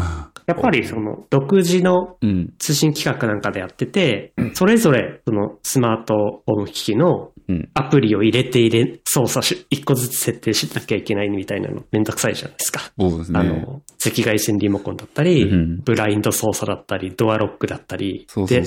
[0.46, 2.52] やっぱりその独自のうん。
[2.58, 7.68] 通信規格なんかでやってて、それぞれそのスマートフォン機器のうん。
[7.74, 12.80] アプリを入れて入れ、操作し、一個ずつ設定しなきゃいけないみたいなのめんどくさいじゃないですか。
[12.98, 13.38] そうですね。
[13.38, 18.26] あの、赤外線リモコンだったり、うんブラインド操作だったり、ドアロックだったり。
[18.48, 18.64] で。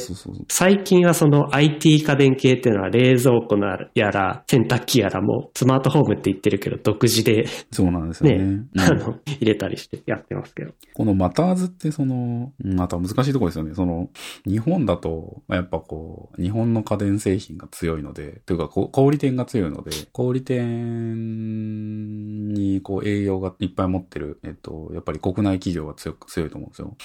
[0.48, 8.44] 最近はその IT 家電系っていうのは冷蔵庫のやら、洗濯機やらもスマートフォームって言ってるけど、独自でそうなんですよね、ね。
[8.44, 10.72] うんあの、入れたりしてやってますけど。
[10.94, 13.74] このマターズってその、うんまた難しいところですよね。
[13.74, 14.10] その、
[14.46, 26.98] 日本だと、まあやっぱこう、日本の家電製品が強いので、というか小売店が強いので、小売店にこう営業がいっぱい持ってる、えっと、やっぱり国内企業が強く、強いと思うんですよ。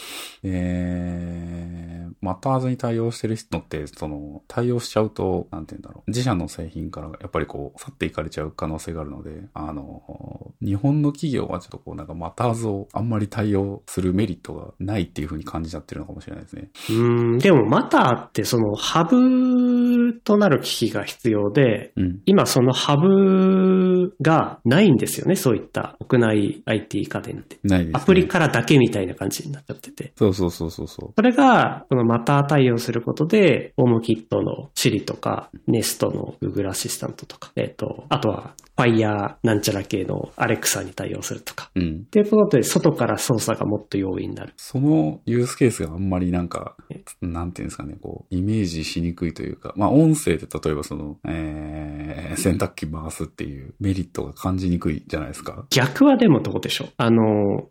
[0.42, 6.10] えー、マターズに対応してる人って、その、対応しちゃうと、なんて言うんだろう。
[6.10, 16.70] 自社の製品からやっぱりこう、去っていかれちゃう可能性があるので、あの、日本の企業はちょっとこう、なんかマターズをあんまり対応するメリットがないっていう風に感じちゃってるのかもしれないですね。
[16.90, 22.20] うーん、でもまたってそのハブとなる機器が必要で、うん。
[22.26, 27.58] 今そのハブがないんですよね、そういった屋内 IT 家電って。
[27.62, 30.12] ないです、プリからだけみたいな感じになっちゃってて。
[30.16, 31.12] そうそうそうそうそう。
[31.16, 41.70] それが、このマター対応することで、ホームキットの Siri とか、Nest の Google アシスタントとか、えっ、と、あとは Fire なんちゃら系の Alexa に対応するとか。
[41.74, 42.02] うん。
[42.06, 44.52] っていうことで、外から操作がもっと容易になる。
[44.56, 46.76] そのユースケースがあんまりなんか、
[47.20, 55.66] なんていうんですかね、こう、イメージしにくいというか、まあ音声で例えばその、えー、洗濯機回すっていうメリットが感じにくいじゃないですか。
[55.70, 57.22] 逆はでもどうでしょうあの、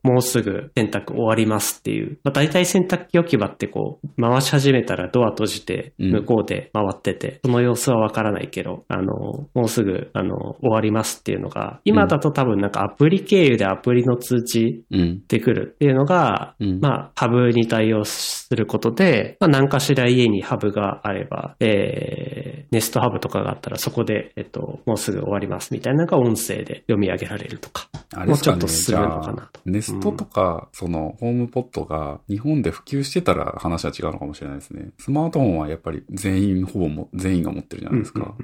[0.04, 2.18] もうすぐ洗濯終わりますっていう。
[2.24, 9.06] まあ、大体洗濯機置き場ってこう、回し始めたらドア閉じて、うん向こうで回ってて、その様子はわからないけど、あの、
[9.54, 15.24] もうすぐ、あの、終わりますっていうのが、今だと多分なんかアプリ経由でアプリの通知うん。
[15.28, 27.88] でくるっていうのが、うんまあ、ハブに対応することで、まあ、何かしら家にハブがあれば、えー、ネストハブとかがあったらそこで、えっと、もうすぐ終わりますみたいなのが音声で読み上げられるとか。
[28.16, 34.92] あれね、もうちょっと進むのかなとネストとか、その、ホームポットが日本で普及してたら話は違うのかもしれないですね。
[34.98, 38.36] スマートフォンはやっぱり全員、ほぼも、全員が持ってるじゃないですか。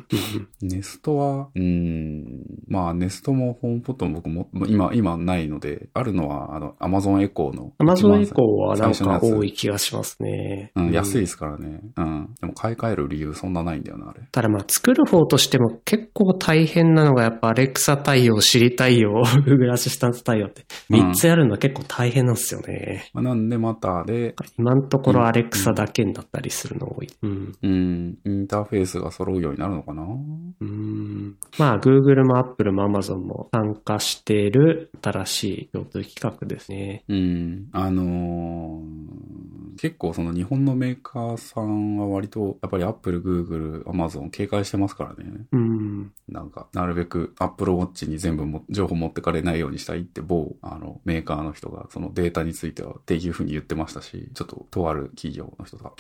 [0.62, 7.74] ネストは、うーん、まあ、ネストもホームポットも僕も、今、今ないので、あるのは、あの、アマゾンエコーの。
[7.78, 10.72] アマゾンエコーはなんか多い気がしますね。
[10.76, 11.22] うん、安いい。
[11.22, 11.82] ですからね。
[11.96, 12.36] うん。
[12.40, 14.22] でも買い替える理由そんなないんだよな、あれ。
[14.32, 23.10] ただまあ作る方としても結構大変なのがやっぱ Alexa 対応、Siri 対応、Google アシスタント対応って3つやるの結構大変なんですよね。
[23.14, 27.10] まあ、なんでまたで、今のところ Alexa だけになったりするの多い。
[27.22, 27.56] うん。
[27.62, 30.04] うん、インターフェースが揃うようになるのかな？
[30.04, 37.04] うんまあ Google も Apple も Amazon も参加している新しい共通企画ですね。
[37.08, 37.68] うん。
[37.74, 39.49] あのー
[39.80, 45.46] 結構その日本のメーカーさんは割と、やっぱり Apple、Google、Amazon 警戒してますからね。
[45.54, 46.12] うん。
[46.28, 55.94] なんか、なるべく Apple Watch に全部も情報持ってかれないようにしたいって某、あの、メーカーの人がそのデータについてはっていうふうに言ってましたし、ちょっととある企業の人が。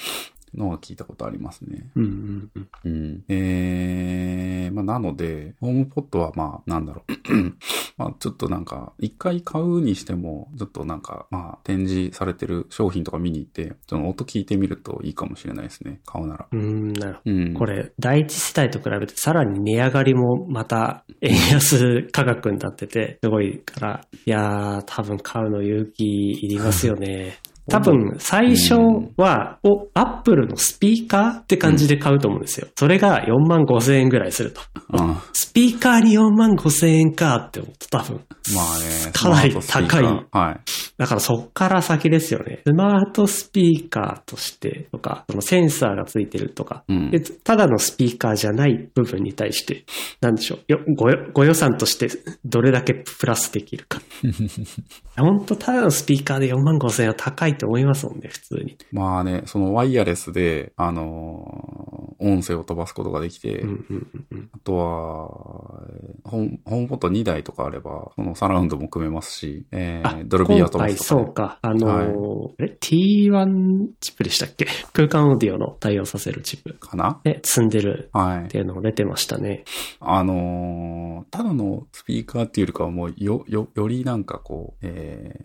[0.56, 1.89] のは聞いたことありますね。
[1.95, 2.70] うんうんうん。
[2.84, 3.24] うん。
[3.28, 7.34] えー、まあ、なので、ホームポットはまあ、なんだろう。
[7.97, 16.00] まあ、ちょっとなんか、一回買うにしても、ちょっとなんか、まあ、展示されてる商品とか見に行って、その音聞いてみるといいかもしれないですね。
[16.06, 16.47] 買うなら。
[16.52, 17.32] うーん、なるほど。
[17.32, 17.54] うん。
[17.54, 27.38] これ、第一世代と比べてさらに値上がりもまた円安価格になってて、すごいから、いやー、多分買うの勇気いりますよね。
[27.70, 28.76] 多分、最初
[29.17, 32.67] は、お、アップルのスピーカーって感じで買うと思うんですよ。
[32.76, 34.61] それが4万5千円ぐらいすると。
[34.91, 38.22] あスピーカーに4万5千円かって思うと多分。
[38.53, 39.11] まあね。
[39.13, 40.59] かなり高いはい。
[40.97, 42.61] だからそっから先ですよね。
[42.65, 49.86] スマートスピーカーとしてとか、そのセンサーがついてるとか、うんでただのスピーカーじゃない部分に対して、
[50.22, 50.59] なんでしょう。
[50.67, 52.09] よごよご予算として
[52.45, 54.01] どれだけプラスできるか。
[55.17, 58.78] 本当ただのスピーカーで4万5千円は高いと思いますもんね、普通に。
[58.91, 64.49] まあね、そのワイヤレスで、あのー音声を飛ばすことができて、うんうんうんうん。
[64.53, 71.26] あとは、えーホームポット2台とかあれば、そのサラウンドも組めますし、えー、ドルビーアトモ今回スとか、ね。
[71.26, 71.60] そうか。
[71.62, 74.68] あのーえ T1 チップでしたっけ？
[74.91, 76.74] 空間オーディオの対応させるチップ。
[76.74, 77.22] かな？
[77.24, 78.57] で、積んでるはいって。
[78.57, 79.64] いうのも出てましたね。
[80.01, 85.36] あのーただのスピーカーっていうよりかはもう、よ、よ、よりなんかこう、え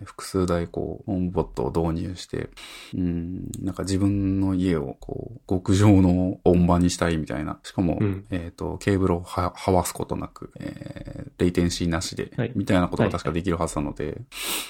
[0.00, 2.50] ー、複数台こう、ホームポットを導入して、
[2.94, 7.58] うん、なんか自分の家をこう、極上の音場にしたいみたいな。
[7.62, 14.20] しかも、うんえっ、と、ケーブルをは、はわすことなく、えー、レイテンシーなしで、はいみたいなことが確かできるはずなので、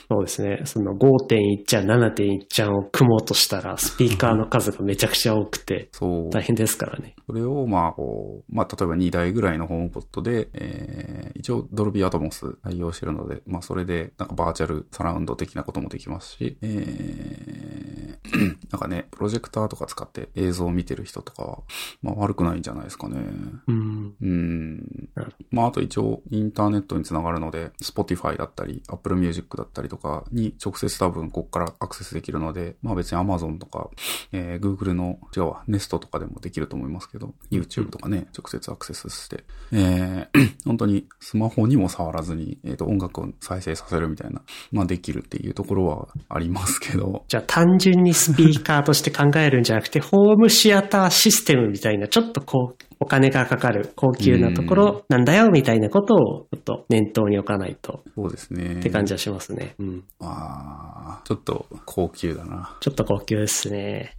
[0.09, 0.61] そうですね。
[0.65, 6.31] その5.1ちゃん、7.1ちゃんを組もうとしたら、スピーカーの数がめちゃくちゃ多くて、 そう。
[6.31, 7.15] 大変ですからね。
[7.27, 17.86] それを、まあ、こう、まあ、例えば2台ぐらいのホームポットで、えー、一応ドルビーアトモス対応してるので、まあ、それで、なんかバーチャルサラウンド的なこともできますし、えー、
[18.71, 21.59] なんかね、プロジェクターとか使って映像を見てる人とかは、
[22.03, 23.21] まあ、悪くないんじゃないですかね。
[23.67, 24.15] うん。
[24.21, 25.09] うん。
[25.51, 33.91] まあ、あと一応、インターネットにつながるので、Spotify だったり、Apple Music だったりとかに直接多分ここからアクセスできるので、まあ別に Amazon とか、
[34.33, 58.81] えー Google の、違うわ、Nest とかでもできると思いますけど、YouTube とかね、直接アクセスして、えー 本当にスマホにも触らずに、えっ、と、音楽を再生させるみたいな、まあできるっていうところはありますけど、じゃあ単純にスピーカーとして考えるんじゃなくて、ホームシアターシステムみたいな、ちょっとこう、お金がかかる高級なところなんだよ、みたいなことを、ちょっと念頭に置かないと、そうですね。
[58.81, 59.75] って感じはしますね。
[59.79, 60.05] うん。
[60.19, 62.77] まあ、ちょっと高級だな。
[62.81, 64.17] ちょっと高級ですね。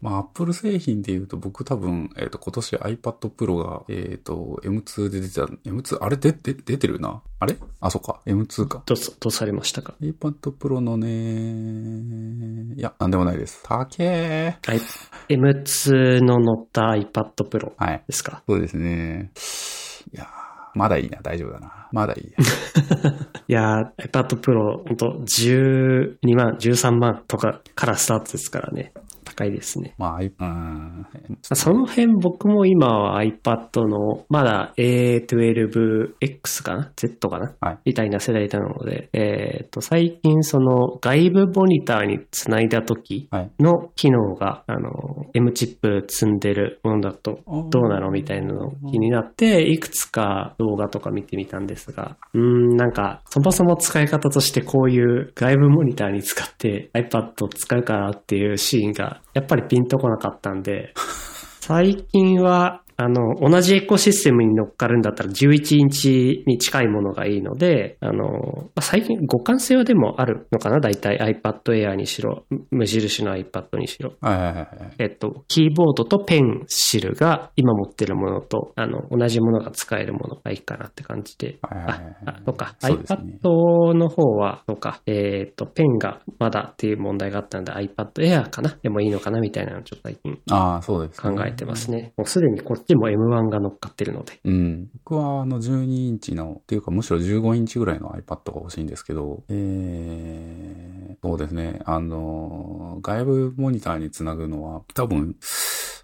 [0.00, 7.22] まあ、Apple 製品で言うと僕多分、えっ、と、今年 iPad Pro が、えっ、と、M2 で出てた、M2、あれで、で、出てるな。
[7.40, 7.56] あれ？
[7.80, 8.20] あ、そっか。
[8.26, 8.82] M2 か。
[8.86, 13.62] どうぞ、どうされましたか？iPad Pro のね、いや、なんでもないです。
[13.62, 14.70] たけー。
[14.70, 14.80] はい
[15.28, 18.04] ?M2 の乗った iPad Pro はい。
[18.06, 18.42] ですか？
[18.48, 19.30] そうですね。
[20.12, 20.28] いやー
[20.74, 21.18] まだいいな。
[21.22, 21.88] 大丈夫だな。
[21.92, 22.38] まだいいや。
[23.46, 28.92] いやー、iPad Pro、ほんと、12万、13万とかからスタートですからね。
[29.42, 29.94] 高いですね。
[29.98, 31.06] まあ、うん。
[31.42, 37.54] その辺僕も今は iPad の、まだ A12X かな ?Z かな？
[37.60, 37.78] はい。
[37.86, 43.50] みたいな世代なので、えっ、と、最近その外部モニターにつないだ時はい。
[43.58, 47.40] の機能が、あの、M チップ積んでるものだと
[47.70, 60.92] どうなのみたいなの気になって、いくつか動画とか見てみたんですが、うーん、なんか、そもそも使い方としてこういう外部モニターに使って iPad を使うからっていうシーンが、やっぱりピンとこなかったんで、
[61.60, 70.78] 最近は、あの、同じエコシステムに乗っかるんだったら11インチに近いものがいいので、あの、まあ最近互換性はでもあるのかな？
[70.78, 74.12] 大体 iPad Air にしろ、無印の iPad にしろ。
[74.98, 81.58] えっと、キーボードとペンシルが今持ってるものと、あの、同じものが使えるものがいいかなって感じで。
[81.62, 82.76] はいはいはいあ、あそうか。
[83.16, 85.00] ね iPad の方は、そうか。
[85.06, 88.76] えっと、ペンがまだっていう問題があったんで iPad Air かな？
[88.82, 89.40] でもいいのかな？
[89.40, 92.12] みたいなのをちょっと最近ああ、そうです、考えてますね。
[92.16, 94.40] もうすでにこっちも M1 が乗っかってるので。
[94.44, 94.90] うん。
[95.04, 101.80] 僕はあの12インチの、っていうかむしろ15インチぐらいの iPad が欲しいんですけど、えー、そうですね。
[101.84, 105.36] あの、外部モニターにつなぐのは多分、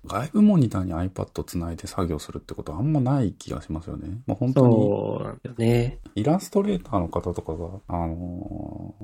[0.08, 4.18] 外部モニターに iPad つないで作業するってことはあんまない気がしますよね。
[4.26, 4.74] まあ、本当に。
[4.74, 5.98] そうなんだよね。
[6.14, 8.94] イラストレーターの方とかが、あの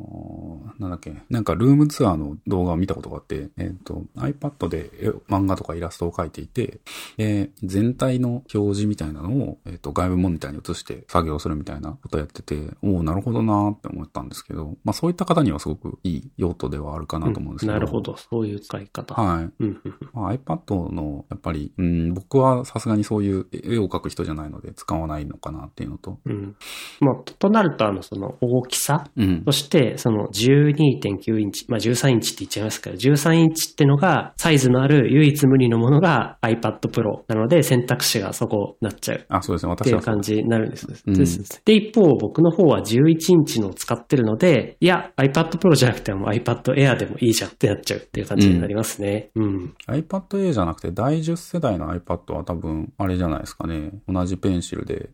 [0.78, 4.90] ー、なんだっけ、なんかルームツアーの動画を見たことがあって、えっ、ー、と、iPad で
[5.28, 6.80] 漫画とかイラストを描いていて、
[7.16, 17.72] で、全体の表示みたいなのを、えっ、ー、と、外部モニターに移して作業するみたいなことをやってて、おおなるほどなーって思ったんですけど、まあそういった方にはすごくいい用途ではあるかなと思うんですけど。
[17.72, 18.16] うん、なるほど。
[18.16, 19.14] そういう使い方。
[19.14, 19.64] はい。
[20.12, 26.18] まあ、iPad の、やっぱり、うん、僕はさすがにそういう絵を描く人じゃないので使わないのかなっていうのと。
[26.24, 26.56] うん。
[27.00, 39.26] まあ、となると、あの、その大きさ、うん、そして、その12.9インチ、まあ13インチって言っちゃいますけど、13インチってのが、サイズのある唯一無二のものが iPad Pro なので、選択肢がそこになっちゃう。
[39.28, 39.70] あ、そうですね。
[39.70, 39.98] 私は。
[39.98, 40.86] っていう感じになるんです。
[41.06, 49.30] うん、で、一方、僕の方は11インチのを使ってるので、いや、iPad Pro じゃなくても iPad Air でもいいじゃんってなっちゃうっていう感じになりますね。
[49.34, 49.44] うん。
[49.44, 53.92] うん、iPad Air じゃなくて、第10世代の iPad は多分、あれじゃないですかね。
[54.08, 55.10] 同じペンシルで、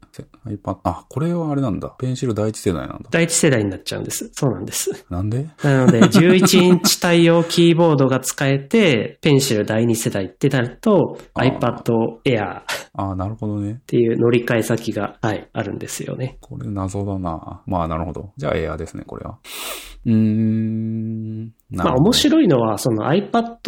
[0.46, 1.94] iPad、あ、これはあれなんだ。
[1.98, 3.08] ペンシル第1世代なんだ。
[3.10, 4.30] 第1世代になっちゃうんです。
[4.32, 5.04] そうなんです。
[5.10, 5.48] なんで？
[5.62, 11.82] なので、11インチ対応キーボードが使えて、ペンシル第2世代ってなると、 iPad
[12.24, 12.62] Air。
[12.92, 13.72] ああ、なるほどね。
[13.72, 16.38] っていう乗り換え先が、はい、あるんですよね。
[16.40, 17.62] これ謎だな。
[17.66, 18.32] まあ、なるほど。
[18.36, 19.38] じゃあ Air ですね、これは。
[20.06, 21.52] うーん。
[21.70, 23.58] まあ面白いのは、その iPad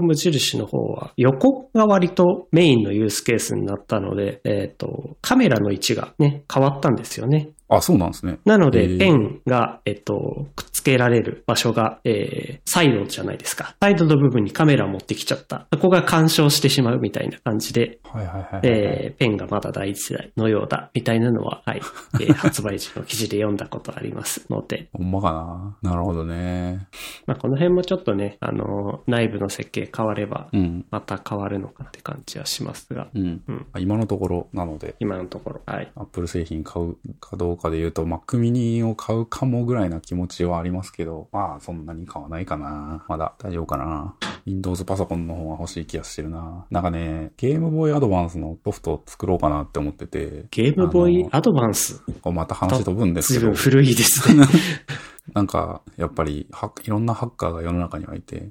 [0.00, 7.50] 無印の方は横が割とメインのユースケースになったので、えっ、ー、と、カメラの位置がね、変わったんですよね。
[7.70, 8.38] あ、そうなんですね。
[8.44, 13.76] なので、ペンが、えっと、くっつけられる場所が、えー、サイドじゃないですか。
[13.80, 15.68] サイドの部分にカメラを持ってきちゃった。
[15.72, 21.80] そこが干渉してしまうみたいな感じで、はいはいはい、えー、ペンがまだ第一世代のようだ、みたいなのは、はい、
[22.14, 24.88] えー、 発売時の記事で読んだことありますので。
[24.92, 26.88] ほんまかななるほどね。
[27.26, 30.48] まあ、この辺もちょっとね、あの、内部の設計変われば、
[30.90, 33.08] また変わるのかって感じはしますが。
[33.14, 33.42] うん。
[33.46, 34.96] うん、今のところなので。
[34.98, 35.92] 今のところ、はい。
[35.94, 43.04] アップル製品買うかどうかで言うと、Mac mini を買うかもぐらいな気持ちはありますけど、まあ、そんなに買わないかな。
[43.08, 44.14] まだ大丈夫かな。
[44.46, 46.64] Windows パソコンの方が欲しい気がしてるな。
[46.70, 50.46] なんかね、ゲームボーイアドバンスのソフトを作ろうかなって思ってて。
[50.50, 53.52] ゲームボーイアドバンスこうまた話飛ぶんですけど。
[53.52, 54.46] 古いですね。
[55.34, 56.48] なんか、やっぱり、
[56.84, 58.50] いろんなハッカーが世の中にはいて、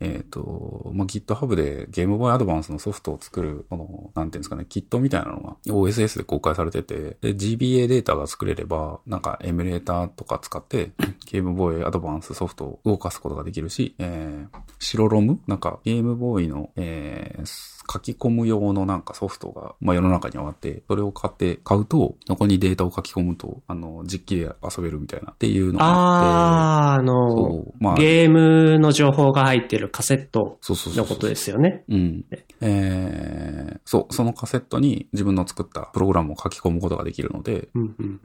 [0.00, 10.92] えっ、ー、と、まあ、GitHub でゲームボーイアドバンスのソフトを作る、この、なんていうんですかね、キットみたいなのが OSS で公開されてて、で、GBA データが作れれば、なんかエミュレーターとか使って、
[11.30, 15.40] ゲームボーイアドバンスソフトを動かすことができるし、えー、白ロム？
[15.46, 26.26] なんかゲームボーイの、えー、書き込む用のなんかソフトが、まあ世の中にはあって、それを買って、買うと、そこにデータを書き込むと、あの、実機で遊べるみたいなっていうのがあって。
[26.26, 31.84] ああ、あの、まあ、ゲームの情報が入ってるカセットのことですよね。
[31.88, 32.24] うん。
[32.60, 33.53] えー、
[33.84, 37.68] そう、そのカセットに自分の作ったプログラムを書き込むことができるので、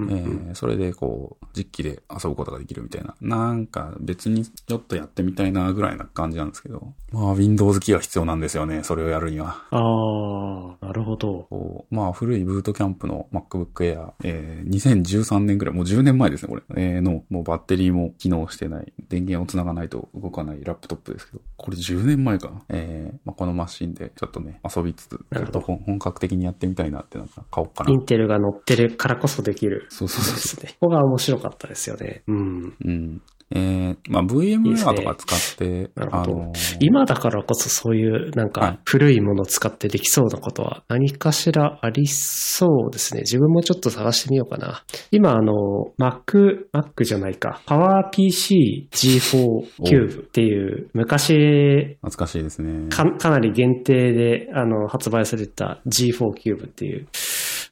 [0.09, 3.15] えそれでこう、実機で遊ぶことができるみたいな。
[3.21, 9.63] なんか別にちょっとやってみたいなぐらいな感じなんですけど、まあ Windows キーは必要なんですよね、それをやるには。
[9.71, 11.85] ああ、なるほど。
[11.89, 16.63] まあ、古いブートキャンプの MacBook Air、えー、2013年ぐらい、もう10年前ですね、これ。
[16.75, 22.63] えー、の、もうバッテリーも機能してない、電源を繋がないと動かないラップトップですけど、これ10年前か。
[22.69, 27.91] えー、まあ、このマシンでちょっとね、遊びつつ、ちょっと本格的にやってみたいなってなったら買おうかな。
[27.91, 29.87] インテルが乗ってるからこそできる。
[29.89, 30.77] そうそうそうですね。
[30.79, 32.23] ここが面白かったですよね。
[32.27, 32.75] うん。
[32.83, 33.21] うん。
[33.51, 43.21] えー、まあ VMware とか使って、いいね、あのー、今だからこそそういうなんか古いものを使ってできそうなことは何かしらありそうですね。
[43.21, 44.83] 自分もちょっと探してみようかな。
[45.11, 45.53] 今あの、
[45.99, 52.89] Mac、Mac じゃないか、PowerPC G4 Cube っていう昔、懐かしいですね。
[52.89, 57.07] かかなり限定であの発売された G4 Cube っていう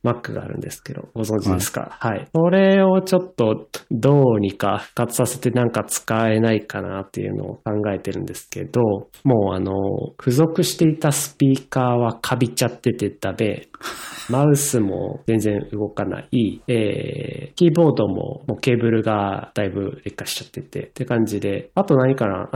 [0.03, 2.27] Mac があるんですけど、ご存知ですか、はい、はい。
[2.33, 7.61] それをちょっとどうにか復活させてなんか使えないかなっていうのを考
[7.93, 8.81] えてるんですけど、
[9.23, 9.73] もうあの、
[10.19, 13.67] 付属していたスピーカーはカビちゃっててダメ。
[14.29, 16.61] マウスも全然動かない。
[16.67, 22.49] えー、キーボードももうケーブルがだいぶ劣化しちゃっててって感じで、あと何かな？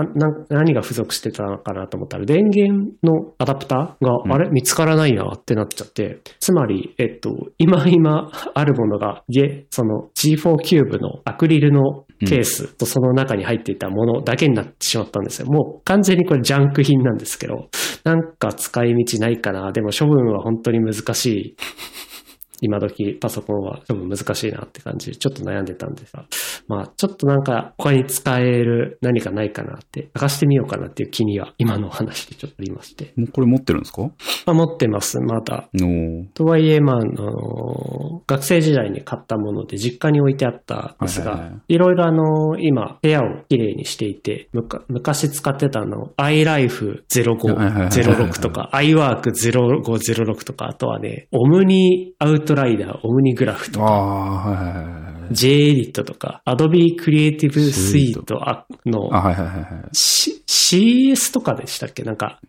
[0.50, 9.24] 何が付属してたのかなと思ったら電源のアダプターが、うん、あれ見つからないなってなっちゃって、つまり、えっと、今今 あるものが、
[9.70, 15.48] その G4 キューブのアクリルのケースとその中に入っていたものだけになってしまったんですよ。
[15.48, 17.70] もう完全にこれジャンク品なんですけど、
[18.04, 19.72] なんか使い道ないかな。
[19.72, 21.56] でも処分は本当に難しいしい。
[22.62, 25.12] 今時パソコンは処分難しいなって感じ。
[25.12, 26.26] で、ちょっと悩んでたんですが、
[26.68, 30.10] まあ、ちょっとなんか他に使える何かないかなって。
[30.14, 33.14] 探してみようかなっていう気には、今のお話でちょっとありまして。
[33.18, 34.04] もうこれ持ってるんですか？
[34.04, 34.12] ま
[34.48, 35.68] あ、持ってます、まだ。
[36.36, 41.78] とはいえ、まあ、あの、学生時代に買ったもので実家に置いてあったんですが、はいはいはい。
[41.78, 44.50] ろいろあの、今、部屋をきれいにしていて、
[44.88, 55.11] 昔使ってたあの、iLife0506 とか、iWork0506 とか、あとはね、オムニアウトトライダー、オムニグラフとか、ああ、はいはいはい。
[55.32, 58.22] JEdit とか、Adobe Creative Suite
[58.86, 59.90] のあ、はいはいはいはい。
[59.94, 62.04] C- CS とかでしたっけ？
[62.04, 62.40] なんか、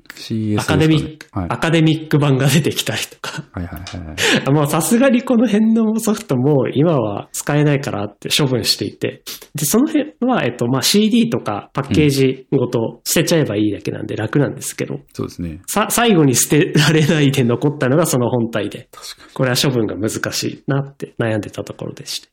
[0.59, 3.43] アカデミック、はいアカデミック版が出てきたりとか。
[3.53, 4.15] はいはいは
[4.47, 4.53] い。
[4.53, 9.23] もうさすがにこの辺のソフトも今は使えないからって処分していて。
[9.55, 15.61] で、その辺は、えっと、まあ、CD とかパッケージごと捨てちゃえばいいだけなんで楽なんですけど、そうですね。
[15.67, 19.33] さ、最後に捨てられないで残ったのがその本体で、確かに。
[19.35, 22.29] これは処分が難しいなって悩んでたところでして。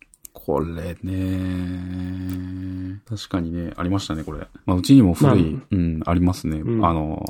[0.50, 1.22] これね、
[3.08, 4.48] 確かにね、ありましたね、これ。
[4.66, 6.58] まあ、うちにも古い、まうん、ありますね。
[6.58, 7.24] うんあの、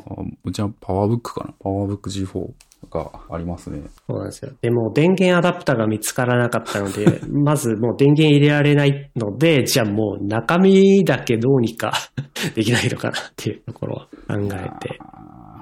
[0.45, 1.53] うちはパワーブックかな？
[1.59, 2.47] パワーブック G4
[2.89, 3.82] がありますね。
[4.07, 4.53] そうなんですよ。
[4.61, 11.91] でも電源アダプターが見つからなかったので、 まずもう電源入れられないので、じゃあもう中身だけどうにか
[12.55, 13.99] できないのかなっていうところを
[14.34, 14.97] 考えて。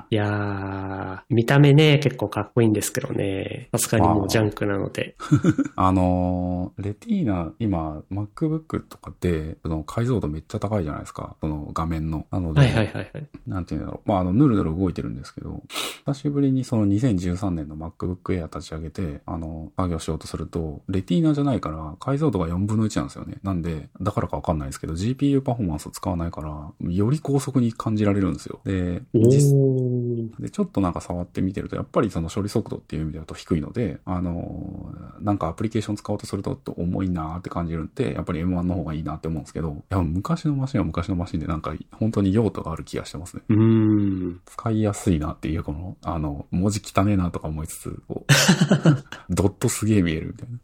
[0.09, 3.69] あいやー、見た目ね、結構かっこいいんですけどね。
[3.73, 5.15] さすがにもうジャンクなので。
[5.19, 11.35] ー あの、レティーナ、今、MacBook とかって、その解像度めっちゃ高いじゃないですか。
[11.41, 12.25] その画面の。
[12.31, 13.27] なので、はいはいはいはい。
[13.47, 14.09] なんていうんだろう。
[14.09, 15.61] まあ、あの、ぬるぬる動いてるんですけど、
[16.05, 23.39] 久しぶりにその2013年の MacBook Air 立ち上げて、あの、作業しようとすると、レティーナじゃないから、解像度が4分の1なんですよね。
[23.43, 28.61] なんで、だからかわかんないですけど、GPU パフォーマンスを使わないから、より高速に感じられるんですよ。
[28.63, 29.01] で。
[30.39, 43.43] で、ちょっとなんか触ってみてると、やっぱりその処理速度っていう意味でだと低いので、あのーなんかアプリケーション使おうとすると重いなーって感じるんで、やっぱり M1 の方がいいなって思うんですけど、いや、昔のマシンは昔のマシンでなんか本当に用途がある気がしてますね。
[43.49, 44.41] うーん。
[44.45, 48.31] 使いやすいなっていう、この、あの、文字汚ねえなとか思いつつ、こう
[49.33, 50.57] ドットすげえ見えるみたいな。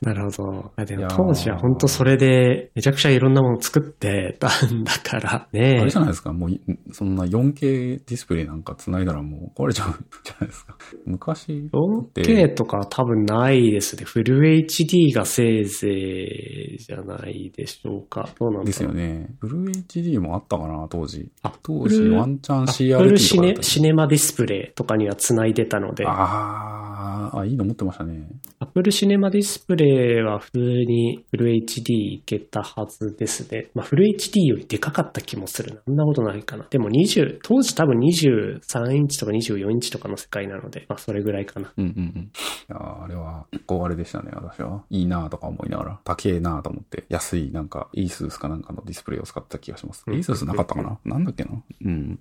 [0.00, 0.72] なるほど。
[0.76, 5.78] あでも当時は本当それでめちゃくちゃいろんなもの作ってたんだからね。
[5.78, 6.60] あれじゃないですか、もうい、
[6.92, 9.92] そんな 4K ディスプレイなんか繋いだらもう壊れちゃうん
[10.24, 10.76] じゃないですか。
[11.04, 14.04] 昔って、4K とかは多分ないですね。
[14.04, 18.28] フル HD がせいぜいじゃないでしょうか。
[18.38, 19.34] どうなんですよね。
[19.40, 21.28] フル HD もあったかな、当時。
[21.42, 28.28] あ当時ワンチャンアッ CRT プルシネとかだったシネマディスプレイとかには繋いでたので、あーあ、いいの持ってましたね。
[28.58, 29.89] アップルシネマディスプレイ
[30.24, 33.70] は普通にフル HD いけたはずですね。
[33.74, 35.80] まあフル HD よりでかかった気もするな。
[35.86, 36.66] そんなことないかな。
[36.70, 41.72] でも20、当時多分23インチとか24インチとかの世界なので、まあそれぐらいかな。
[41.76, 42.22] うんうんうん。
[42.22, 42.30] い
[42.68, 44.84] やーあれは、こうあれでしたね、私は。
[44.90, 50.04] いいなとか思いながら、高えなと思って、安い、なんか、イースースかなんかのディスプレイを使った気がします。
[50.06, 50.98] うんイースースなかったかな？
[51.04, 51.50] なんだっけな？
[51.84, 52.18] うん。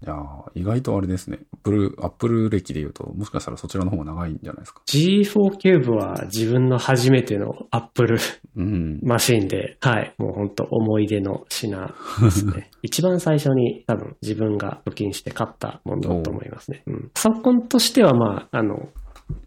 [0.00, 1.40] いやー意外とあれですね。
[1.52, 4.82] アップル、アップル歴で言うと、もしかしたらそちらの方が長いんじゃないですか。
[4.86, 8.18] G4 キューブは自分の初めてのアップル
[8.56, 9.00] うん。
[9.02, 11.76] マシンで、はい、もう本当思い出の品
[12.22, 12.70] ですね。
[12.82, 16.82] 一番最初に多分自分が貯金して買ったものだと思いますね。
[16.86, 17.10] うん。
[17.12, 18.88] パソコンとしてはまあ、あの、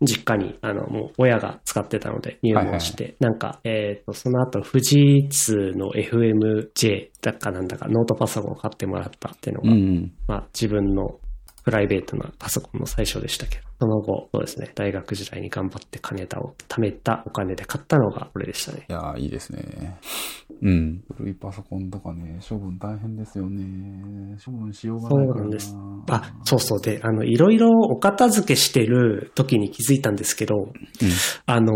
[0.01, 10.13] 実家に、あの、もう親が使ってたので入門して、なんか、えっ、と、その後、富士通の FMV だかなんだかノートパソコンを買ってもらったっていうのが、うんうん。
[10.27, 11.19] まあ自分の
[11.63, 18.85] プライベートなパソコンの最初でしたけど、その後、そうですね、大学時代に頑張って金田を貯めたお金で買ったのがこれでしたね。
[18.89, 19.99] いやーいいですね。
[20.61, 21.03] うん。
[21.15, 24.37] 古いパソコンとかね、処分大変ですよね。
[24.43, 25.75] 処分しようがないからそうなんです
[26.09, 26.81] あ、そうそう。
[26.81, 30.71] で、あの、いろいろお片付けしてる時に気づいたんですけど、
[31.45, 31.73] あの、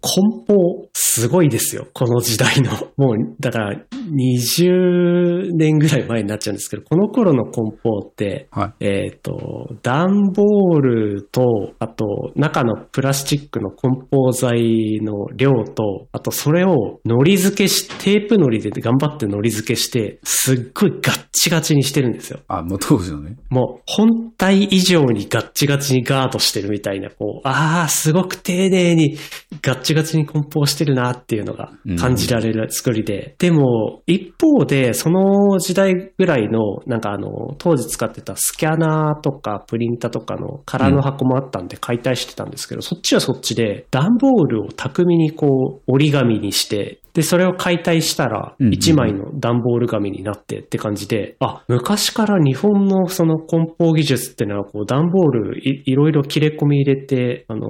[0.00, 1.86] 梱包、すごいですよ。
[1.92, 2.70] この時代の。
[2.96, 8.84] もう、だから、20年ぐらい前になっちゃうんですけど、この頃の梱包って、はい。
[8.84, 22.40] えっ、と、段ボールと、あと、中のプラスチックの梱包材の量と、あと、それを糊付けし、テープ糊で頑張って糊付けして、すっごいガッチガチにしてるんですよ。
[22.48, 23.36] あ、もう当時のね。
[23.50, 29.16] もう、本体以上にガッチガチにガードしてるみたいな、こう、ああ、すごく丁寧に
[29.62, 33.34] ガッチガチに梱包してるなっていうのが感じられる作りで。
[33.38, 57.68] でも、一方で、その時代ぐらいの、なんかあの、当時使ってたスキャナーとかプリンターとかの空の箱もあったんで解体してたんですけど、そっちはそっちで段ボールを巧みにこう折り紙にして、で、それを解体したら、うんうん一枚の段ボール紙になってって感じで、あ、昔から日本のその梱包技術ってのは、こう、段ボールいいろいろ切れ込み入れて、あの、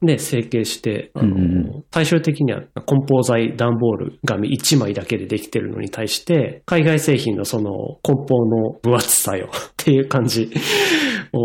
[0.00, 7.70] ね、成形して、あの、うんうん最終的には梱包材段ボール紙1枚だけでできてるのに対して、海外製品のその
[8.02, 10.50] 梱包の分厚さよっていう感じ。
[10.50, 10.50] を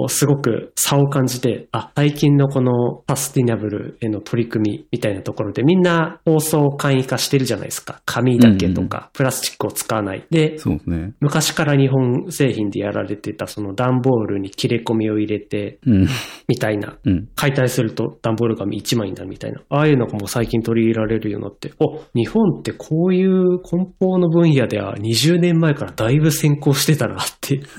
[0.08, 8.02] すごく差を感じて、あ、最近のこのサスティナブルへの取り組みみたいなところでみんな包装簡易化してるじゃないですか。
[8.06, 10.26] 紙だけとか、プラスチックを使わない。
[10.30, 11.14] で、そうですね。
[11.20, 16.08] 昔から日本製品でやられてたその段ボールに切れ込みを入れてうん。
[16.48, 17.28] みたいなうん。
[17.36, 19.62] 解体すると段ボール紙1枚になるみたいな。
[19.70, 27.62] ああいうのがもう最近取り入れられるようになって、お、日本ってこういう梱包の分野では20年前からだいぶ先行してたなって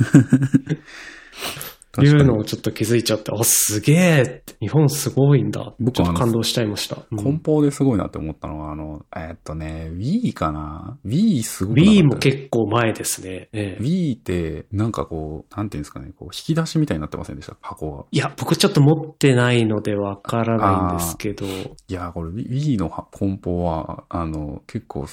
[2.02, 5.74] いうのをちょっと気づいちゃって、あ、すげえ日本すごいんだ。
[5.80, 6.96] 僕ちょっと感動しちゃいました。
[7.10, 13.48] うん梱包ですごいなって思ったのは、あの、えーっとね、Wii かな ?Wii すごくなかった Wii も結構前ですね。
[13.52, 17.56] ええ Wii って、なんかこう、なんていうんですかね、こう、引き出しみたいになってませんでした？
[17.60, 18.04] 箱が。
[18.10, 21.48] いや、僕ちょっと持ってないのでわからないんですけど、い
[21.88, 25.06] やー、これ Wii のは梱包は、あの、結構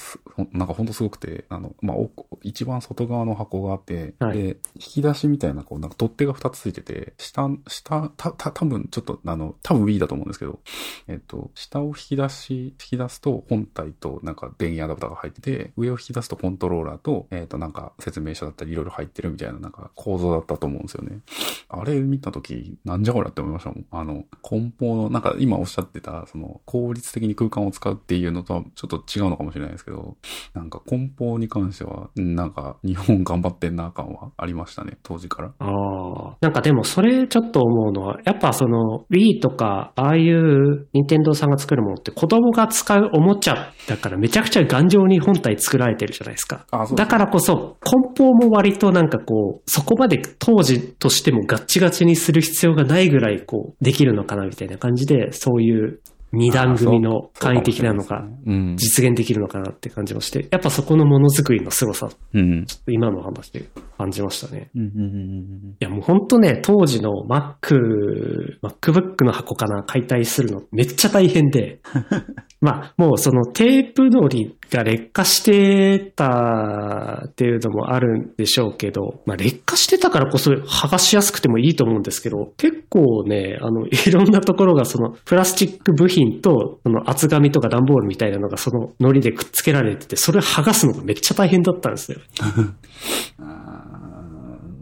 [0.52, 2.10] なんかほんとすごくて、あの、まあ、お
[2.42, 10.60] 一番外側の箱があって、はいで、引き出しみたいな、こう、なんか取っ手が2つついてて、下、下、た、た、多分ちょっと、あの、多分 Wii だと思うんですけど、
[11.06, 21.20] えっと、下を引き出し、引き出すと本体となんか電源アダプターが入ってて、上を引き出すとコントローラーと、えっと、なんか説明書だったりいろいろ入ってるみたいななんか構造だったと思うんですよね。
[21.68, 23.86] あれ見たとき、なんじゃこりゃって思いましたもん。
[23.90, 30.16] あの、梱包の、なんか今おっしゃってた、その、効率的に空間を使うっていうのとはちょっと違うのかもしれないですけど、
[30.54, 35.52] なんか梱包に関しては、なんか日本頑張ってんな感はありましたね、当時から。
[35.58, 36.36] ああ。
[36.40, 46.66] なんかでもそれちょっと思うのは、やっぱその Wii とか、ああいう任天堂さんが作るものって子供が使うおもちゃだからめちゃくちゃ頑丈に本体作られてるじゃないですか。
[46.70, 56.00] あそうですだからこそ、梱包も割となんかこう、そこまで当時としてもガッチガチにする必要がないぐらいこう、できるのかなみたいな感じで、そういう
[56.32, 58.76] 二段組の簡易的なのがうん。
[58.76, 62.66] 実現できるのかなって感じもして、やっぱそこのものづくりの凄さ、うん。
[62.86, 63.64] 今の話で
[63.98, 64.70] 感じましたね。
[64.76, 64.82] うん。
[64.82, 65.76] うん。
[65.80, 71.80] いやもうほんとね、当時の Mac、MacBook の箱かな、解体するのめっちゃ大変で、
[72.62, 92.18] まあもうそのテープのりが劣化してたっていうのもあるんでしょうけど、まあ劣化してたからこそ剥がしやすくてもいいと思うんですけど、結構ね、あの、 いろんなところがそのプラスチック部品とその厚紙とか段ボールみたいなのがその糊でくっつけられてて、それ剥がすのがめっちゃ大変だったんですよ。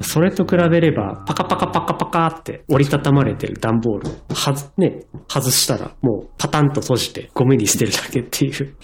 [0.07, 8.77] それと比べれば、パカパカパカパカって折りたたまれてる段ボールをはず、ね、外したらもうパタンと閉じてゴミに捨てるだけっていう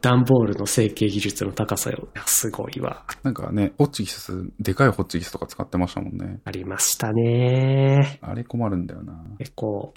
[0.00, 2.08] 段ボールの成形技術の高さよ。
[2.24, 3.04] すごいわ。
[3.22, 6.40] なんかね、ホッチキス、でかいホッチキスとか使ってましたもんね。
[6.44, 8.18] ありましたね。
[8.22, 9.12] あれ困るんだよな。
[9.38, 9.92] 結構、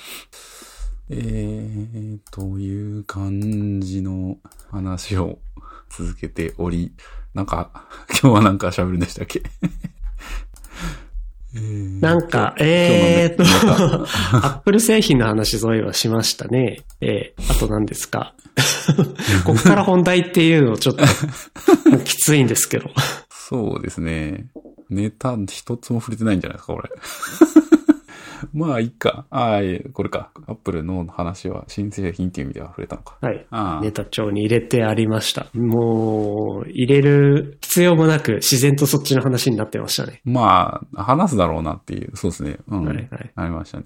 [1.09, 4.37] えー、という感じの
[4.69, 5.39] 話を
[5.89, 6.91] 続けており、
[7.33, 7.87] なんか、
[8.21, 9.41] 今日はなんか喋るんでしたっけ？
[11.55, 16.81] えーなんか、えーっと、アップル製品の話そういえばしましたね。
[17.01, 18.33] えー、あと何ですか？
[19.45, 21.03] ここから本題っていうのちょっと、
[21.89, 22.89] もうきついんですけど。
[23.29, 24.45] そうですね。
[24.89, 26.89] ネタ一つも触れてないんじゃないですか、これ。
[28.53, 29.25] まあ、いいか。
[29.29, 29.61] ああ、
[29.93, 30.31] これか。
[30.47, 33.17] アップルの話は新製品っていう意味では触れたのか。
[33.21, 33.45] はい。
[33.49, 35.47] ああネタ帳に入れてありました。
[35.53, 40.21] もう、入れる必要もなく自然とそっちの話になってましたね。
[40.25, 42.57] まあ、話すだろうなっていう、そうですね。
[42.67, 42.85] うん。
[42.85, 43.85] はいはいありましたね。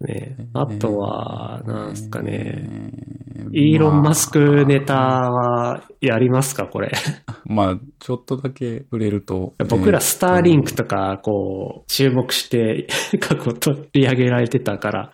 [0.00, 2.30] ねあとは、なんすかね。
[2.30, 3.18] えー
[3.52, 6.90] イーロン・マスクネタまあはやりますかこれ。
[7.46, 9.54] まあ、ちょっとだけ触れると。
[9.68, 12.88] 僕らえースターリンクとか、こう、注目して
[13.20, 15.12] 過去取り上げられてたから、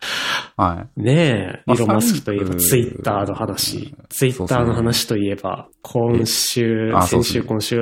[0.56, 1.02] はい。
[1.02, 3.94] ねえ、まあイーロン・マスクといえばツイッターの話。
[4.08, 7.76] ツイッターの話といえば、今週、先週、今週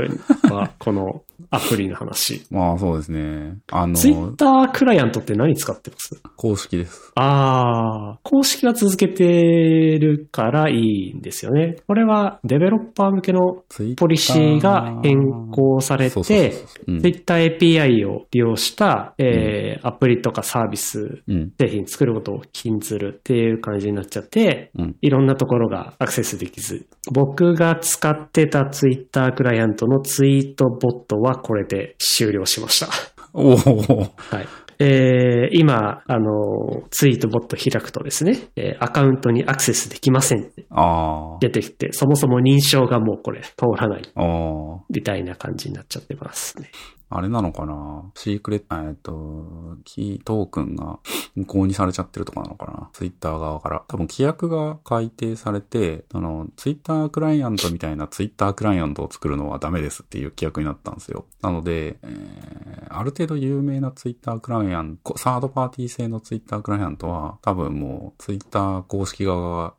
[0.50, 2.44] はこのアプリの話。
[2.50, 3.58] まあ、そうですね。
[3.70, 6.20] あのツイッタークライアントって何使ってます？
[6.36, 7.12] 公式です。
[7.14, 9.24] ああ、公式は続けて
[9.98, 11.76] るからいいんですよね。
[11.86, 21.52] これはデベロッパー向けのツイッターポリシーが変更されて、そううん Twitter API を利用した、えーアプリとかサービス、うん。
[21.58, 24.96] 製品作ることを禁ずるっていう感じになっちゃって、うん。
[25.00, 26.86] いろんなところがアクセスできず。
[27.12, 32.88] 僕が使ってた Twitter クライアントのツイートボットはこれで終了しました。
[33.34, 33.56] おお。
[33.56, 34.46] はい。
[34.78, 44.02] えー今、あの、ツイートボット開くとですね、えーアカウントにアクセスできませんってあ出てきて、そもそも認証がもうこれ通らない。
[44.90, 46.70] みたいな感じになっちゃってますね。
[47.16, 48.10] あれなのかな？
[48.14, 50.98] シークレット、えっと、キートークンが
[51.34, 52.90] 無効にされちゃってるとかなのかな？
[52.92, 53.84] ツイッター側から。
[53.88, 61.26] 多分規約が改定されて、あの、ツイッタークライアントみたいなツイッタークライアントを作るのはダメですっていう規約になったんですよ。
[61.42, 69.74] なので、えー、ある程度有名なツイッタークライアント、サードパーティー製のツイッタークライアントは、多分もうツイッター公式側が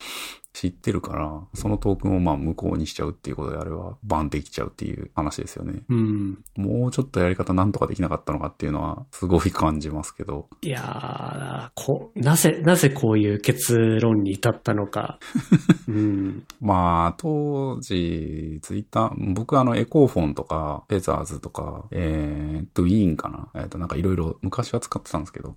[0.53, 5.81] 知ってるから、そのトークンをまあ無効にしちゃうっていうことであれば、バンできちゃうっていう話ですよね。
[5.89, 6.43] うん。
[6.55, 10.47] もうちょっとやり方なんとかできなかったのかっていうのは、すごい感じますけど。
[10.61, 15.17] いやー、こ、なぜ、なぜこういう結論に至ったのか。
[15.89, 16.43] うん。
[16.61, 23.61] まあ、当時、ツイッター、僕あの、エコーフォンとか、フェザーズとか、えー、ドゥイーンかな？
[23.61, 25.55] えっ、と、なんかいろいろ昔は使ってたんですけど。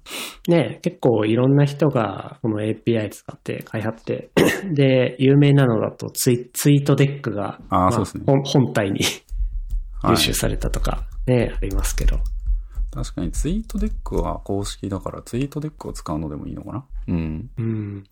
[0.49, 4.31] ね結構いろんな人がこの API 使って開発って、
[4.73, 4.86] で、
[5.19, 9.01] 有名なのだとツイツイートデックが、あーそうですね本本体に
[10.03, 12.19] はい優秀されたとか、ね、ありますけど。
[12.93, 16.87] 確かにツイートデックは公式だから、ツイートデックを使うのでもいいのかな？
[17.09, 17.51] うん。
[17.59, 18.05] うん。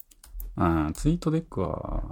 [0.56, 2.02] あーツイートデックは、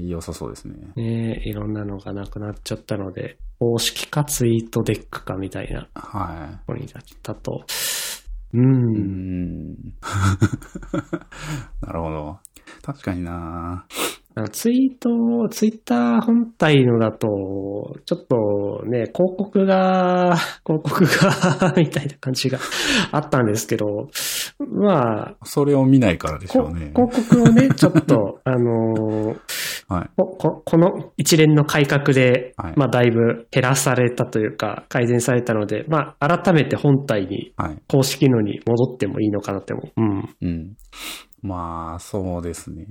[0.00, 0.74] 良さそうですね。
[0.96, 7.64] ねいろんなのがなくなっちゃったので、公式かツイートデックかみたいなはところになったと。
[8.54, 8.56] う。
[8.56, 8.60] い。
[8.60, 9.76] うんん。
[11.82, 12.38] なるほど。
[12.82, 13.86] 確かにな
[14.38, 22.58] あのツイート、ツイッター本体のだと、ちょっとね、広告が、 広告が、みたいな感じが
[23.10, 24.08] あったんですけど、
[24.60, 26.92] まあ、それを見ないからでしょこうね。
[26.94, 29.38] 広告をね、 ちょっと、あのー
[29.88, 30.10] はい。
[30.16, 37.78] こここの一連の改革で、はいまあ、だいぶ減らされたというか、改善されたので、まあ、改めて本体に、はい。
[37.88, 39.92] 公式のに戻ってもいいのかなって思う。
[39.96, 40.28] うん。
[40.42, 40.76] うん。
[41.42, 42.86] まあ、そうですね。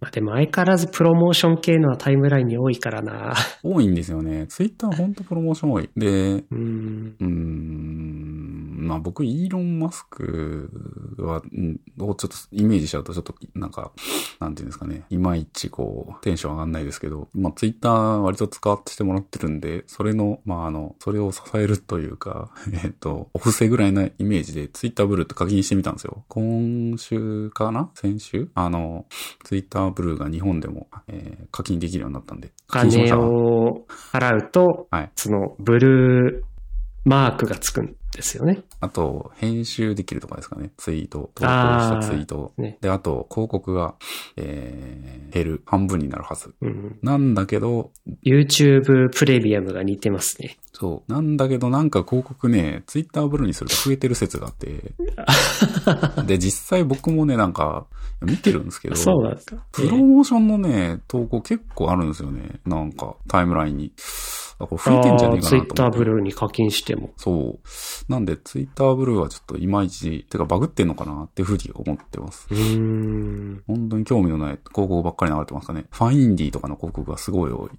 [0.00, 3.34] まあ、でも相変わらずプロモーション系のはタイムラインに多いからな。
[3.62, 4.46] 多いんですよね。
[4.46, 5.90] ツイッターほんとプロモーション多い。
[5.96, 7.16] で、うん。
[7.20, 10.70] うーん、まあ僕、イーロン・マスク
[11.18, 13.92] は、うんをちょっとイメージしちゃうと、ちょっと、なんか、
[14.38, 22.50] なんていうんですかね、いまいちこう、テンション上がんないですけど、まあツイッター割と使ってしてもらってるんで、それの、まああの、それを支えるというか、
[22.84, 26.24] えっと、お布施ぐらいなイメージで、ツイッターブルーって課金してみたんですよ。
[26.28, 27.09] 今週
[27.50, 27.90] かな？
[27.94, 28.48] 先週？
[28.54, 29.06] あの、
[29.44, 32.52] ツイッターブルーが日本でも、えー課金できるようになったんで。
[32.68, 35.10] 課金しましたを払うと、はい。
[35.16, 38.62] そのブルーマークがつくんですよね。
[38.80, 40.70] あと、編集できるとかですかね。
[40.76, 42.52] ツイート、投稿したツイートを。
[42.58, 42.76] ね。
[42.80, 43.94] で、あと、広告が、
[44.36, 45.62] えー、減る。
[45.64, 46.54] 半分になるはず。
[46.60, 46.98] うん。
[47.02, 47.92] なんだけど、
[48.24, 50.58] YouTube プレミアムが似てますね。
[50.72, 51.12] そう。
[51.12, 54.92] なんだけど、なんか広告ね、ツイッターブルーにすると増えてる説があって。
[56.26, 57.86] で、実際僕もね、なんか、
[58.22, 58.96] 見てるんですけど。
[58.96, 59.64] そうなんですか？
[59.72, 62.60] プロモーションのね、投稿結構あるんですよね。
[62.66, 63.92] なんか、タイムラインに。
[64.60, 65.90] あ、これ増えてんじゃねえかツイッター。
[65.90, 67.10] ブルーに課金しても。
[67.16, 68.12] そう。
[68.12, 72.46] なんで、ツイッターブルーはちょっといまいち、てかバグってんのかなっていうふうに思ってます。
[72.50, 73.62] うーん。
[73.66, 75.86] 本当に興味のない広告ばっかり流れてますかね。
[75.90, 77.70] ファインディとかの広告がすごい多い。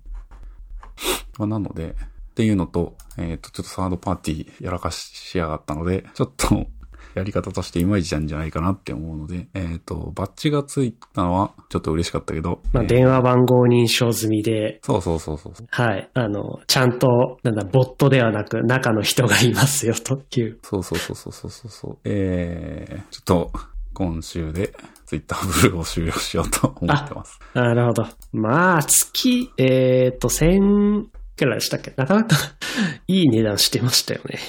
[1.38, 1.96] まあ、なので、
[2.32, 6.68] っていうのと、えっ、と、ちょっとサードパーティーやらかしやがったので、ちょっと、
[7.14, 15.54] やり方としていまいちなんじゃないかなって思うので、えっ、と、バッジがついたのはちょっと嬉しかったけど、まあ、えー電話番号認証済みで、そうそうそうそう。
[15.70, 16.10] はい。
[16.14, 20.60] あの、ちゃんと、なんだ、ボットではなく、中の人がいますよ、という。
[20.62, 21.98] そうそうそうそうそうそうそう。
[22.04, 23.52] えー、ちょっと、
[23.94, 24.74] 今週で、
[25.06, 27.40] ツイッターブルーを終了しようと思ってます。
[27.54, 28.06] なるほど。
[28.34, 31.08] まあ、月、えっ、と、1000
[31.38, 31.94] くらいでしたっけ？
[31.98, 32.36] なかなか
[33.08, 34.40] いい値段してましたよね。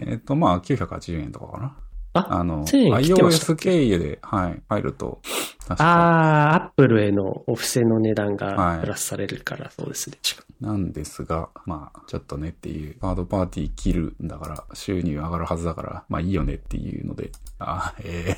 [0.00, 1.76] えっ、と、まあ、980円とかかな。
[2.14, 5.20] あ、あの、1000円切ってました iOS 経由で、はい、入ると、
[5.68, 10.16] ああ、アップルへのお布施の値段はいがプラスされるから、そうですね。
[10.60, 18.36] なんですが、まあ、ちょっとねっていう、カードパーティー切るんだから、収入上がるはずだから、まあいいよねっていうので、あえ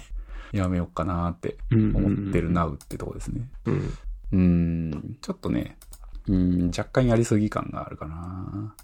[0.52, 3.42] ー、やめようかなって思ってるなうってとこですね。
[3.66, 3.98] うん。
[4.32, 5.76] うーん、ちょっとね、
[6.28, 8.74] うーん、若干やりすぎ感があるかな。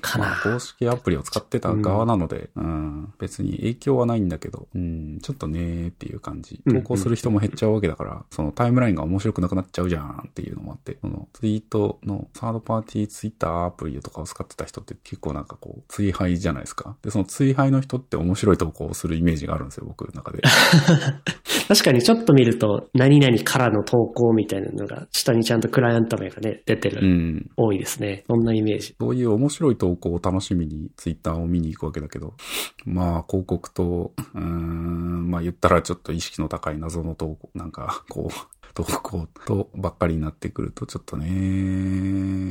[0.00, 0.26] かな。
[0.26, 6.60] まあ、公式アプリを使ってた側なので、うん、別に影響はないんだけど、うん、ちょっとねーっていう感じ。
[6.68, 16.96] 投稿する人も減っちゃうわけだから、そのタイムラインが面白くなくなっちゃうじゃんっていうのもあって、そのツイートのサードパーティーツイッターアプリとかを使ってた人って結構なんかこう、追廃じゃないですか。
[17.02, 20.42] で、その追廃の人って面白い投稿をするイメージがあるんですよ、僕の中で。
[21.68, 27.00] 確かにちょっと見ると、何々からの投稿みたいなのが、下にちゃんとクライアント名がね、出てる。
[27.02, 27.50] うん。
[27.56, 28.24] 多いですね。
[28.28, 28.94] そんなイメージ。
[29.00, 32.34] そういう面白い投投稿を楽しみにツイッターを見に行くわけだけど、
[32.84, 41.30] まあ、広告と、うーん、まあ言ったらちょっと意識の高い謎の投稿、なんか、こう、投稿とばっかりになってくると、ちょっとね、あ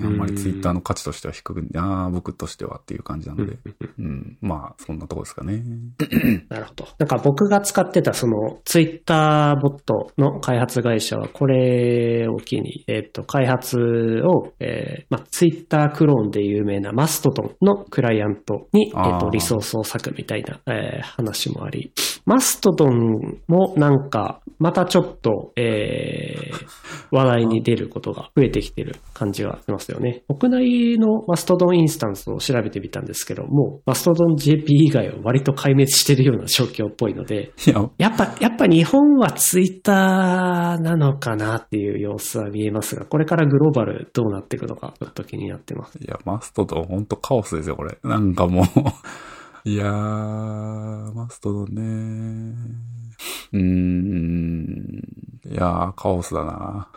[0.09, 3.59] んまりツイッターの価値としては低く、ああ、僕としてはっていう感じなので、
[3.99, 5.61] うん、まあ、そんなとこですかね。
[6.49, 6.87] なるほど。
[6.97, 13.77] なんか僕が使ってたそのツイッターボットの開発会社はこれを機に、えっ、と、開発
[14.25, 21.91] を、えーまあ、ツイッタークローンで有名なマストドンのクライアントに、えっ、ーリソースを割くみたいな、えー話もあり、
[22.25, 26.14] マストドンもなんか、またちょっと、えー
[27.11, 30.23] 話題に出ることが増えてきてる感じはしますよね。
[30.27, 45.97] 国内のマストドンインスタンスを調べてみたんですけど、もうマストドン JP 以外は割と壊滅してるような状況っぽいので、いや、やっぱ、やっぱ日本はツイッターなのかなっていう様子は見えますが、これからグローバルどうなっていくのか、ちょっと気になってます。
[45.97, 47.97] いや、マストドンほんとカオスですよ、これ。
[48.03, 48.65] なんかもう、
[49.69, 52.55] いやー、マストドンね
[53.53, 55.01] うーん、
[55.45, 56.87] いやー、カオスだな。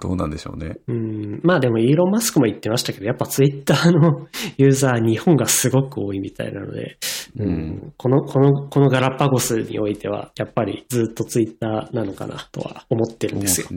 [0.00, 0.78] どうなんでしょうね。
[0.88, 4.26] うん、まあでもイーロン・マスクも言ってましたけど、やっぱツイッターの
[4.58, 6.98] ユーザー日本がすごく多いみたいなので、
[7.38, 13.68] うん、この、この、このガラパゴスにおいては、やっぱりずっとツイッターなのかなとは思ってるんですよ。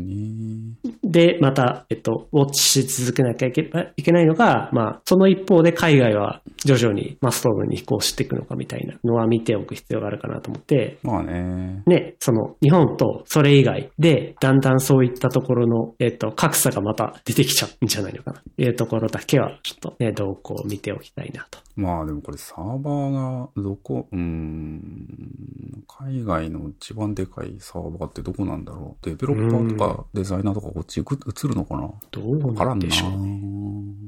[1.04, 11.84] で、また、えっと、ウォッチし続けなきゃいけないのが、まあ、その一方で海外は徐々にマストドンに移行していくのかみたいなのは見ておく必要があるかなと思って、まあね。
[11.86, 18.41] ね、その日本とそれ以外で、だんだんそういったところの、えっと、格差がまた出てきちゃうんじゃないのかな。
[18.57, 21.59] いうところだけは、ちょっとね、動向を見ておきたいなと。
[21.75, 29.05] まあでもこれサーバーがどこ、うーん、海外の一番でかいサーバーってどこなんだろう。
[29.05, 33.41] デベロッパーとかデザイナーとかこっち移移るのかなどうななんでしょうね。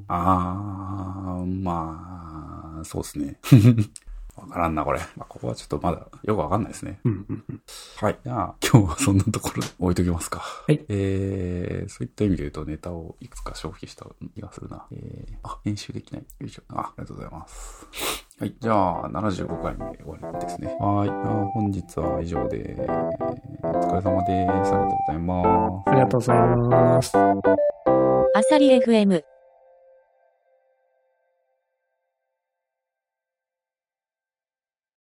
[0.07, 3.37] あー、まあ、そうですね。
[4.37, 4.99] わからんな、これ。
[5.17, 6.99] まあ、ここはちょっとまだよくわかんないですね。
[7.03, 7.61] うんうんうん。
[7.97, 8.17] はい。
[8.23, 10.39] じゃあ、今日はそんなところで置いときますか。
[10.39, 14.85] はいえー、そういった意味で言うとネタをいくつか消費した気がするな。
[14.91, 16.21] えー、あ、編集できない。
[16.39, 16.63] よいしょ。
[16.69, 17.87] あ、ありがとうございます。
[18.39, 18.55] はい。
[18.59, 20.75] じゃあ、75回目終わりですね。
[20.79, 21.09] はい。
[21.09, 21.13] あ
[21.53, 24.73] 本日は以上で、えーお疲れ様です。
[24.73, 25.41] ありがとうございま
[25.83, 25.89] す。
[25.89, 27.17] ありがとうございます。
[28.33, 29.30] あさり FM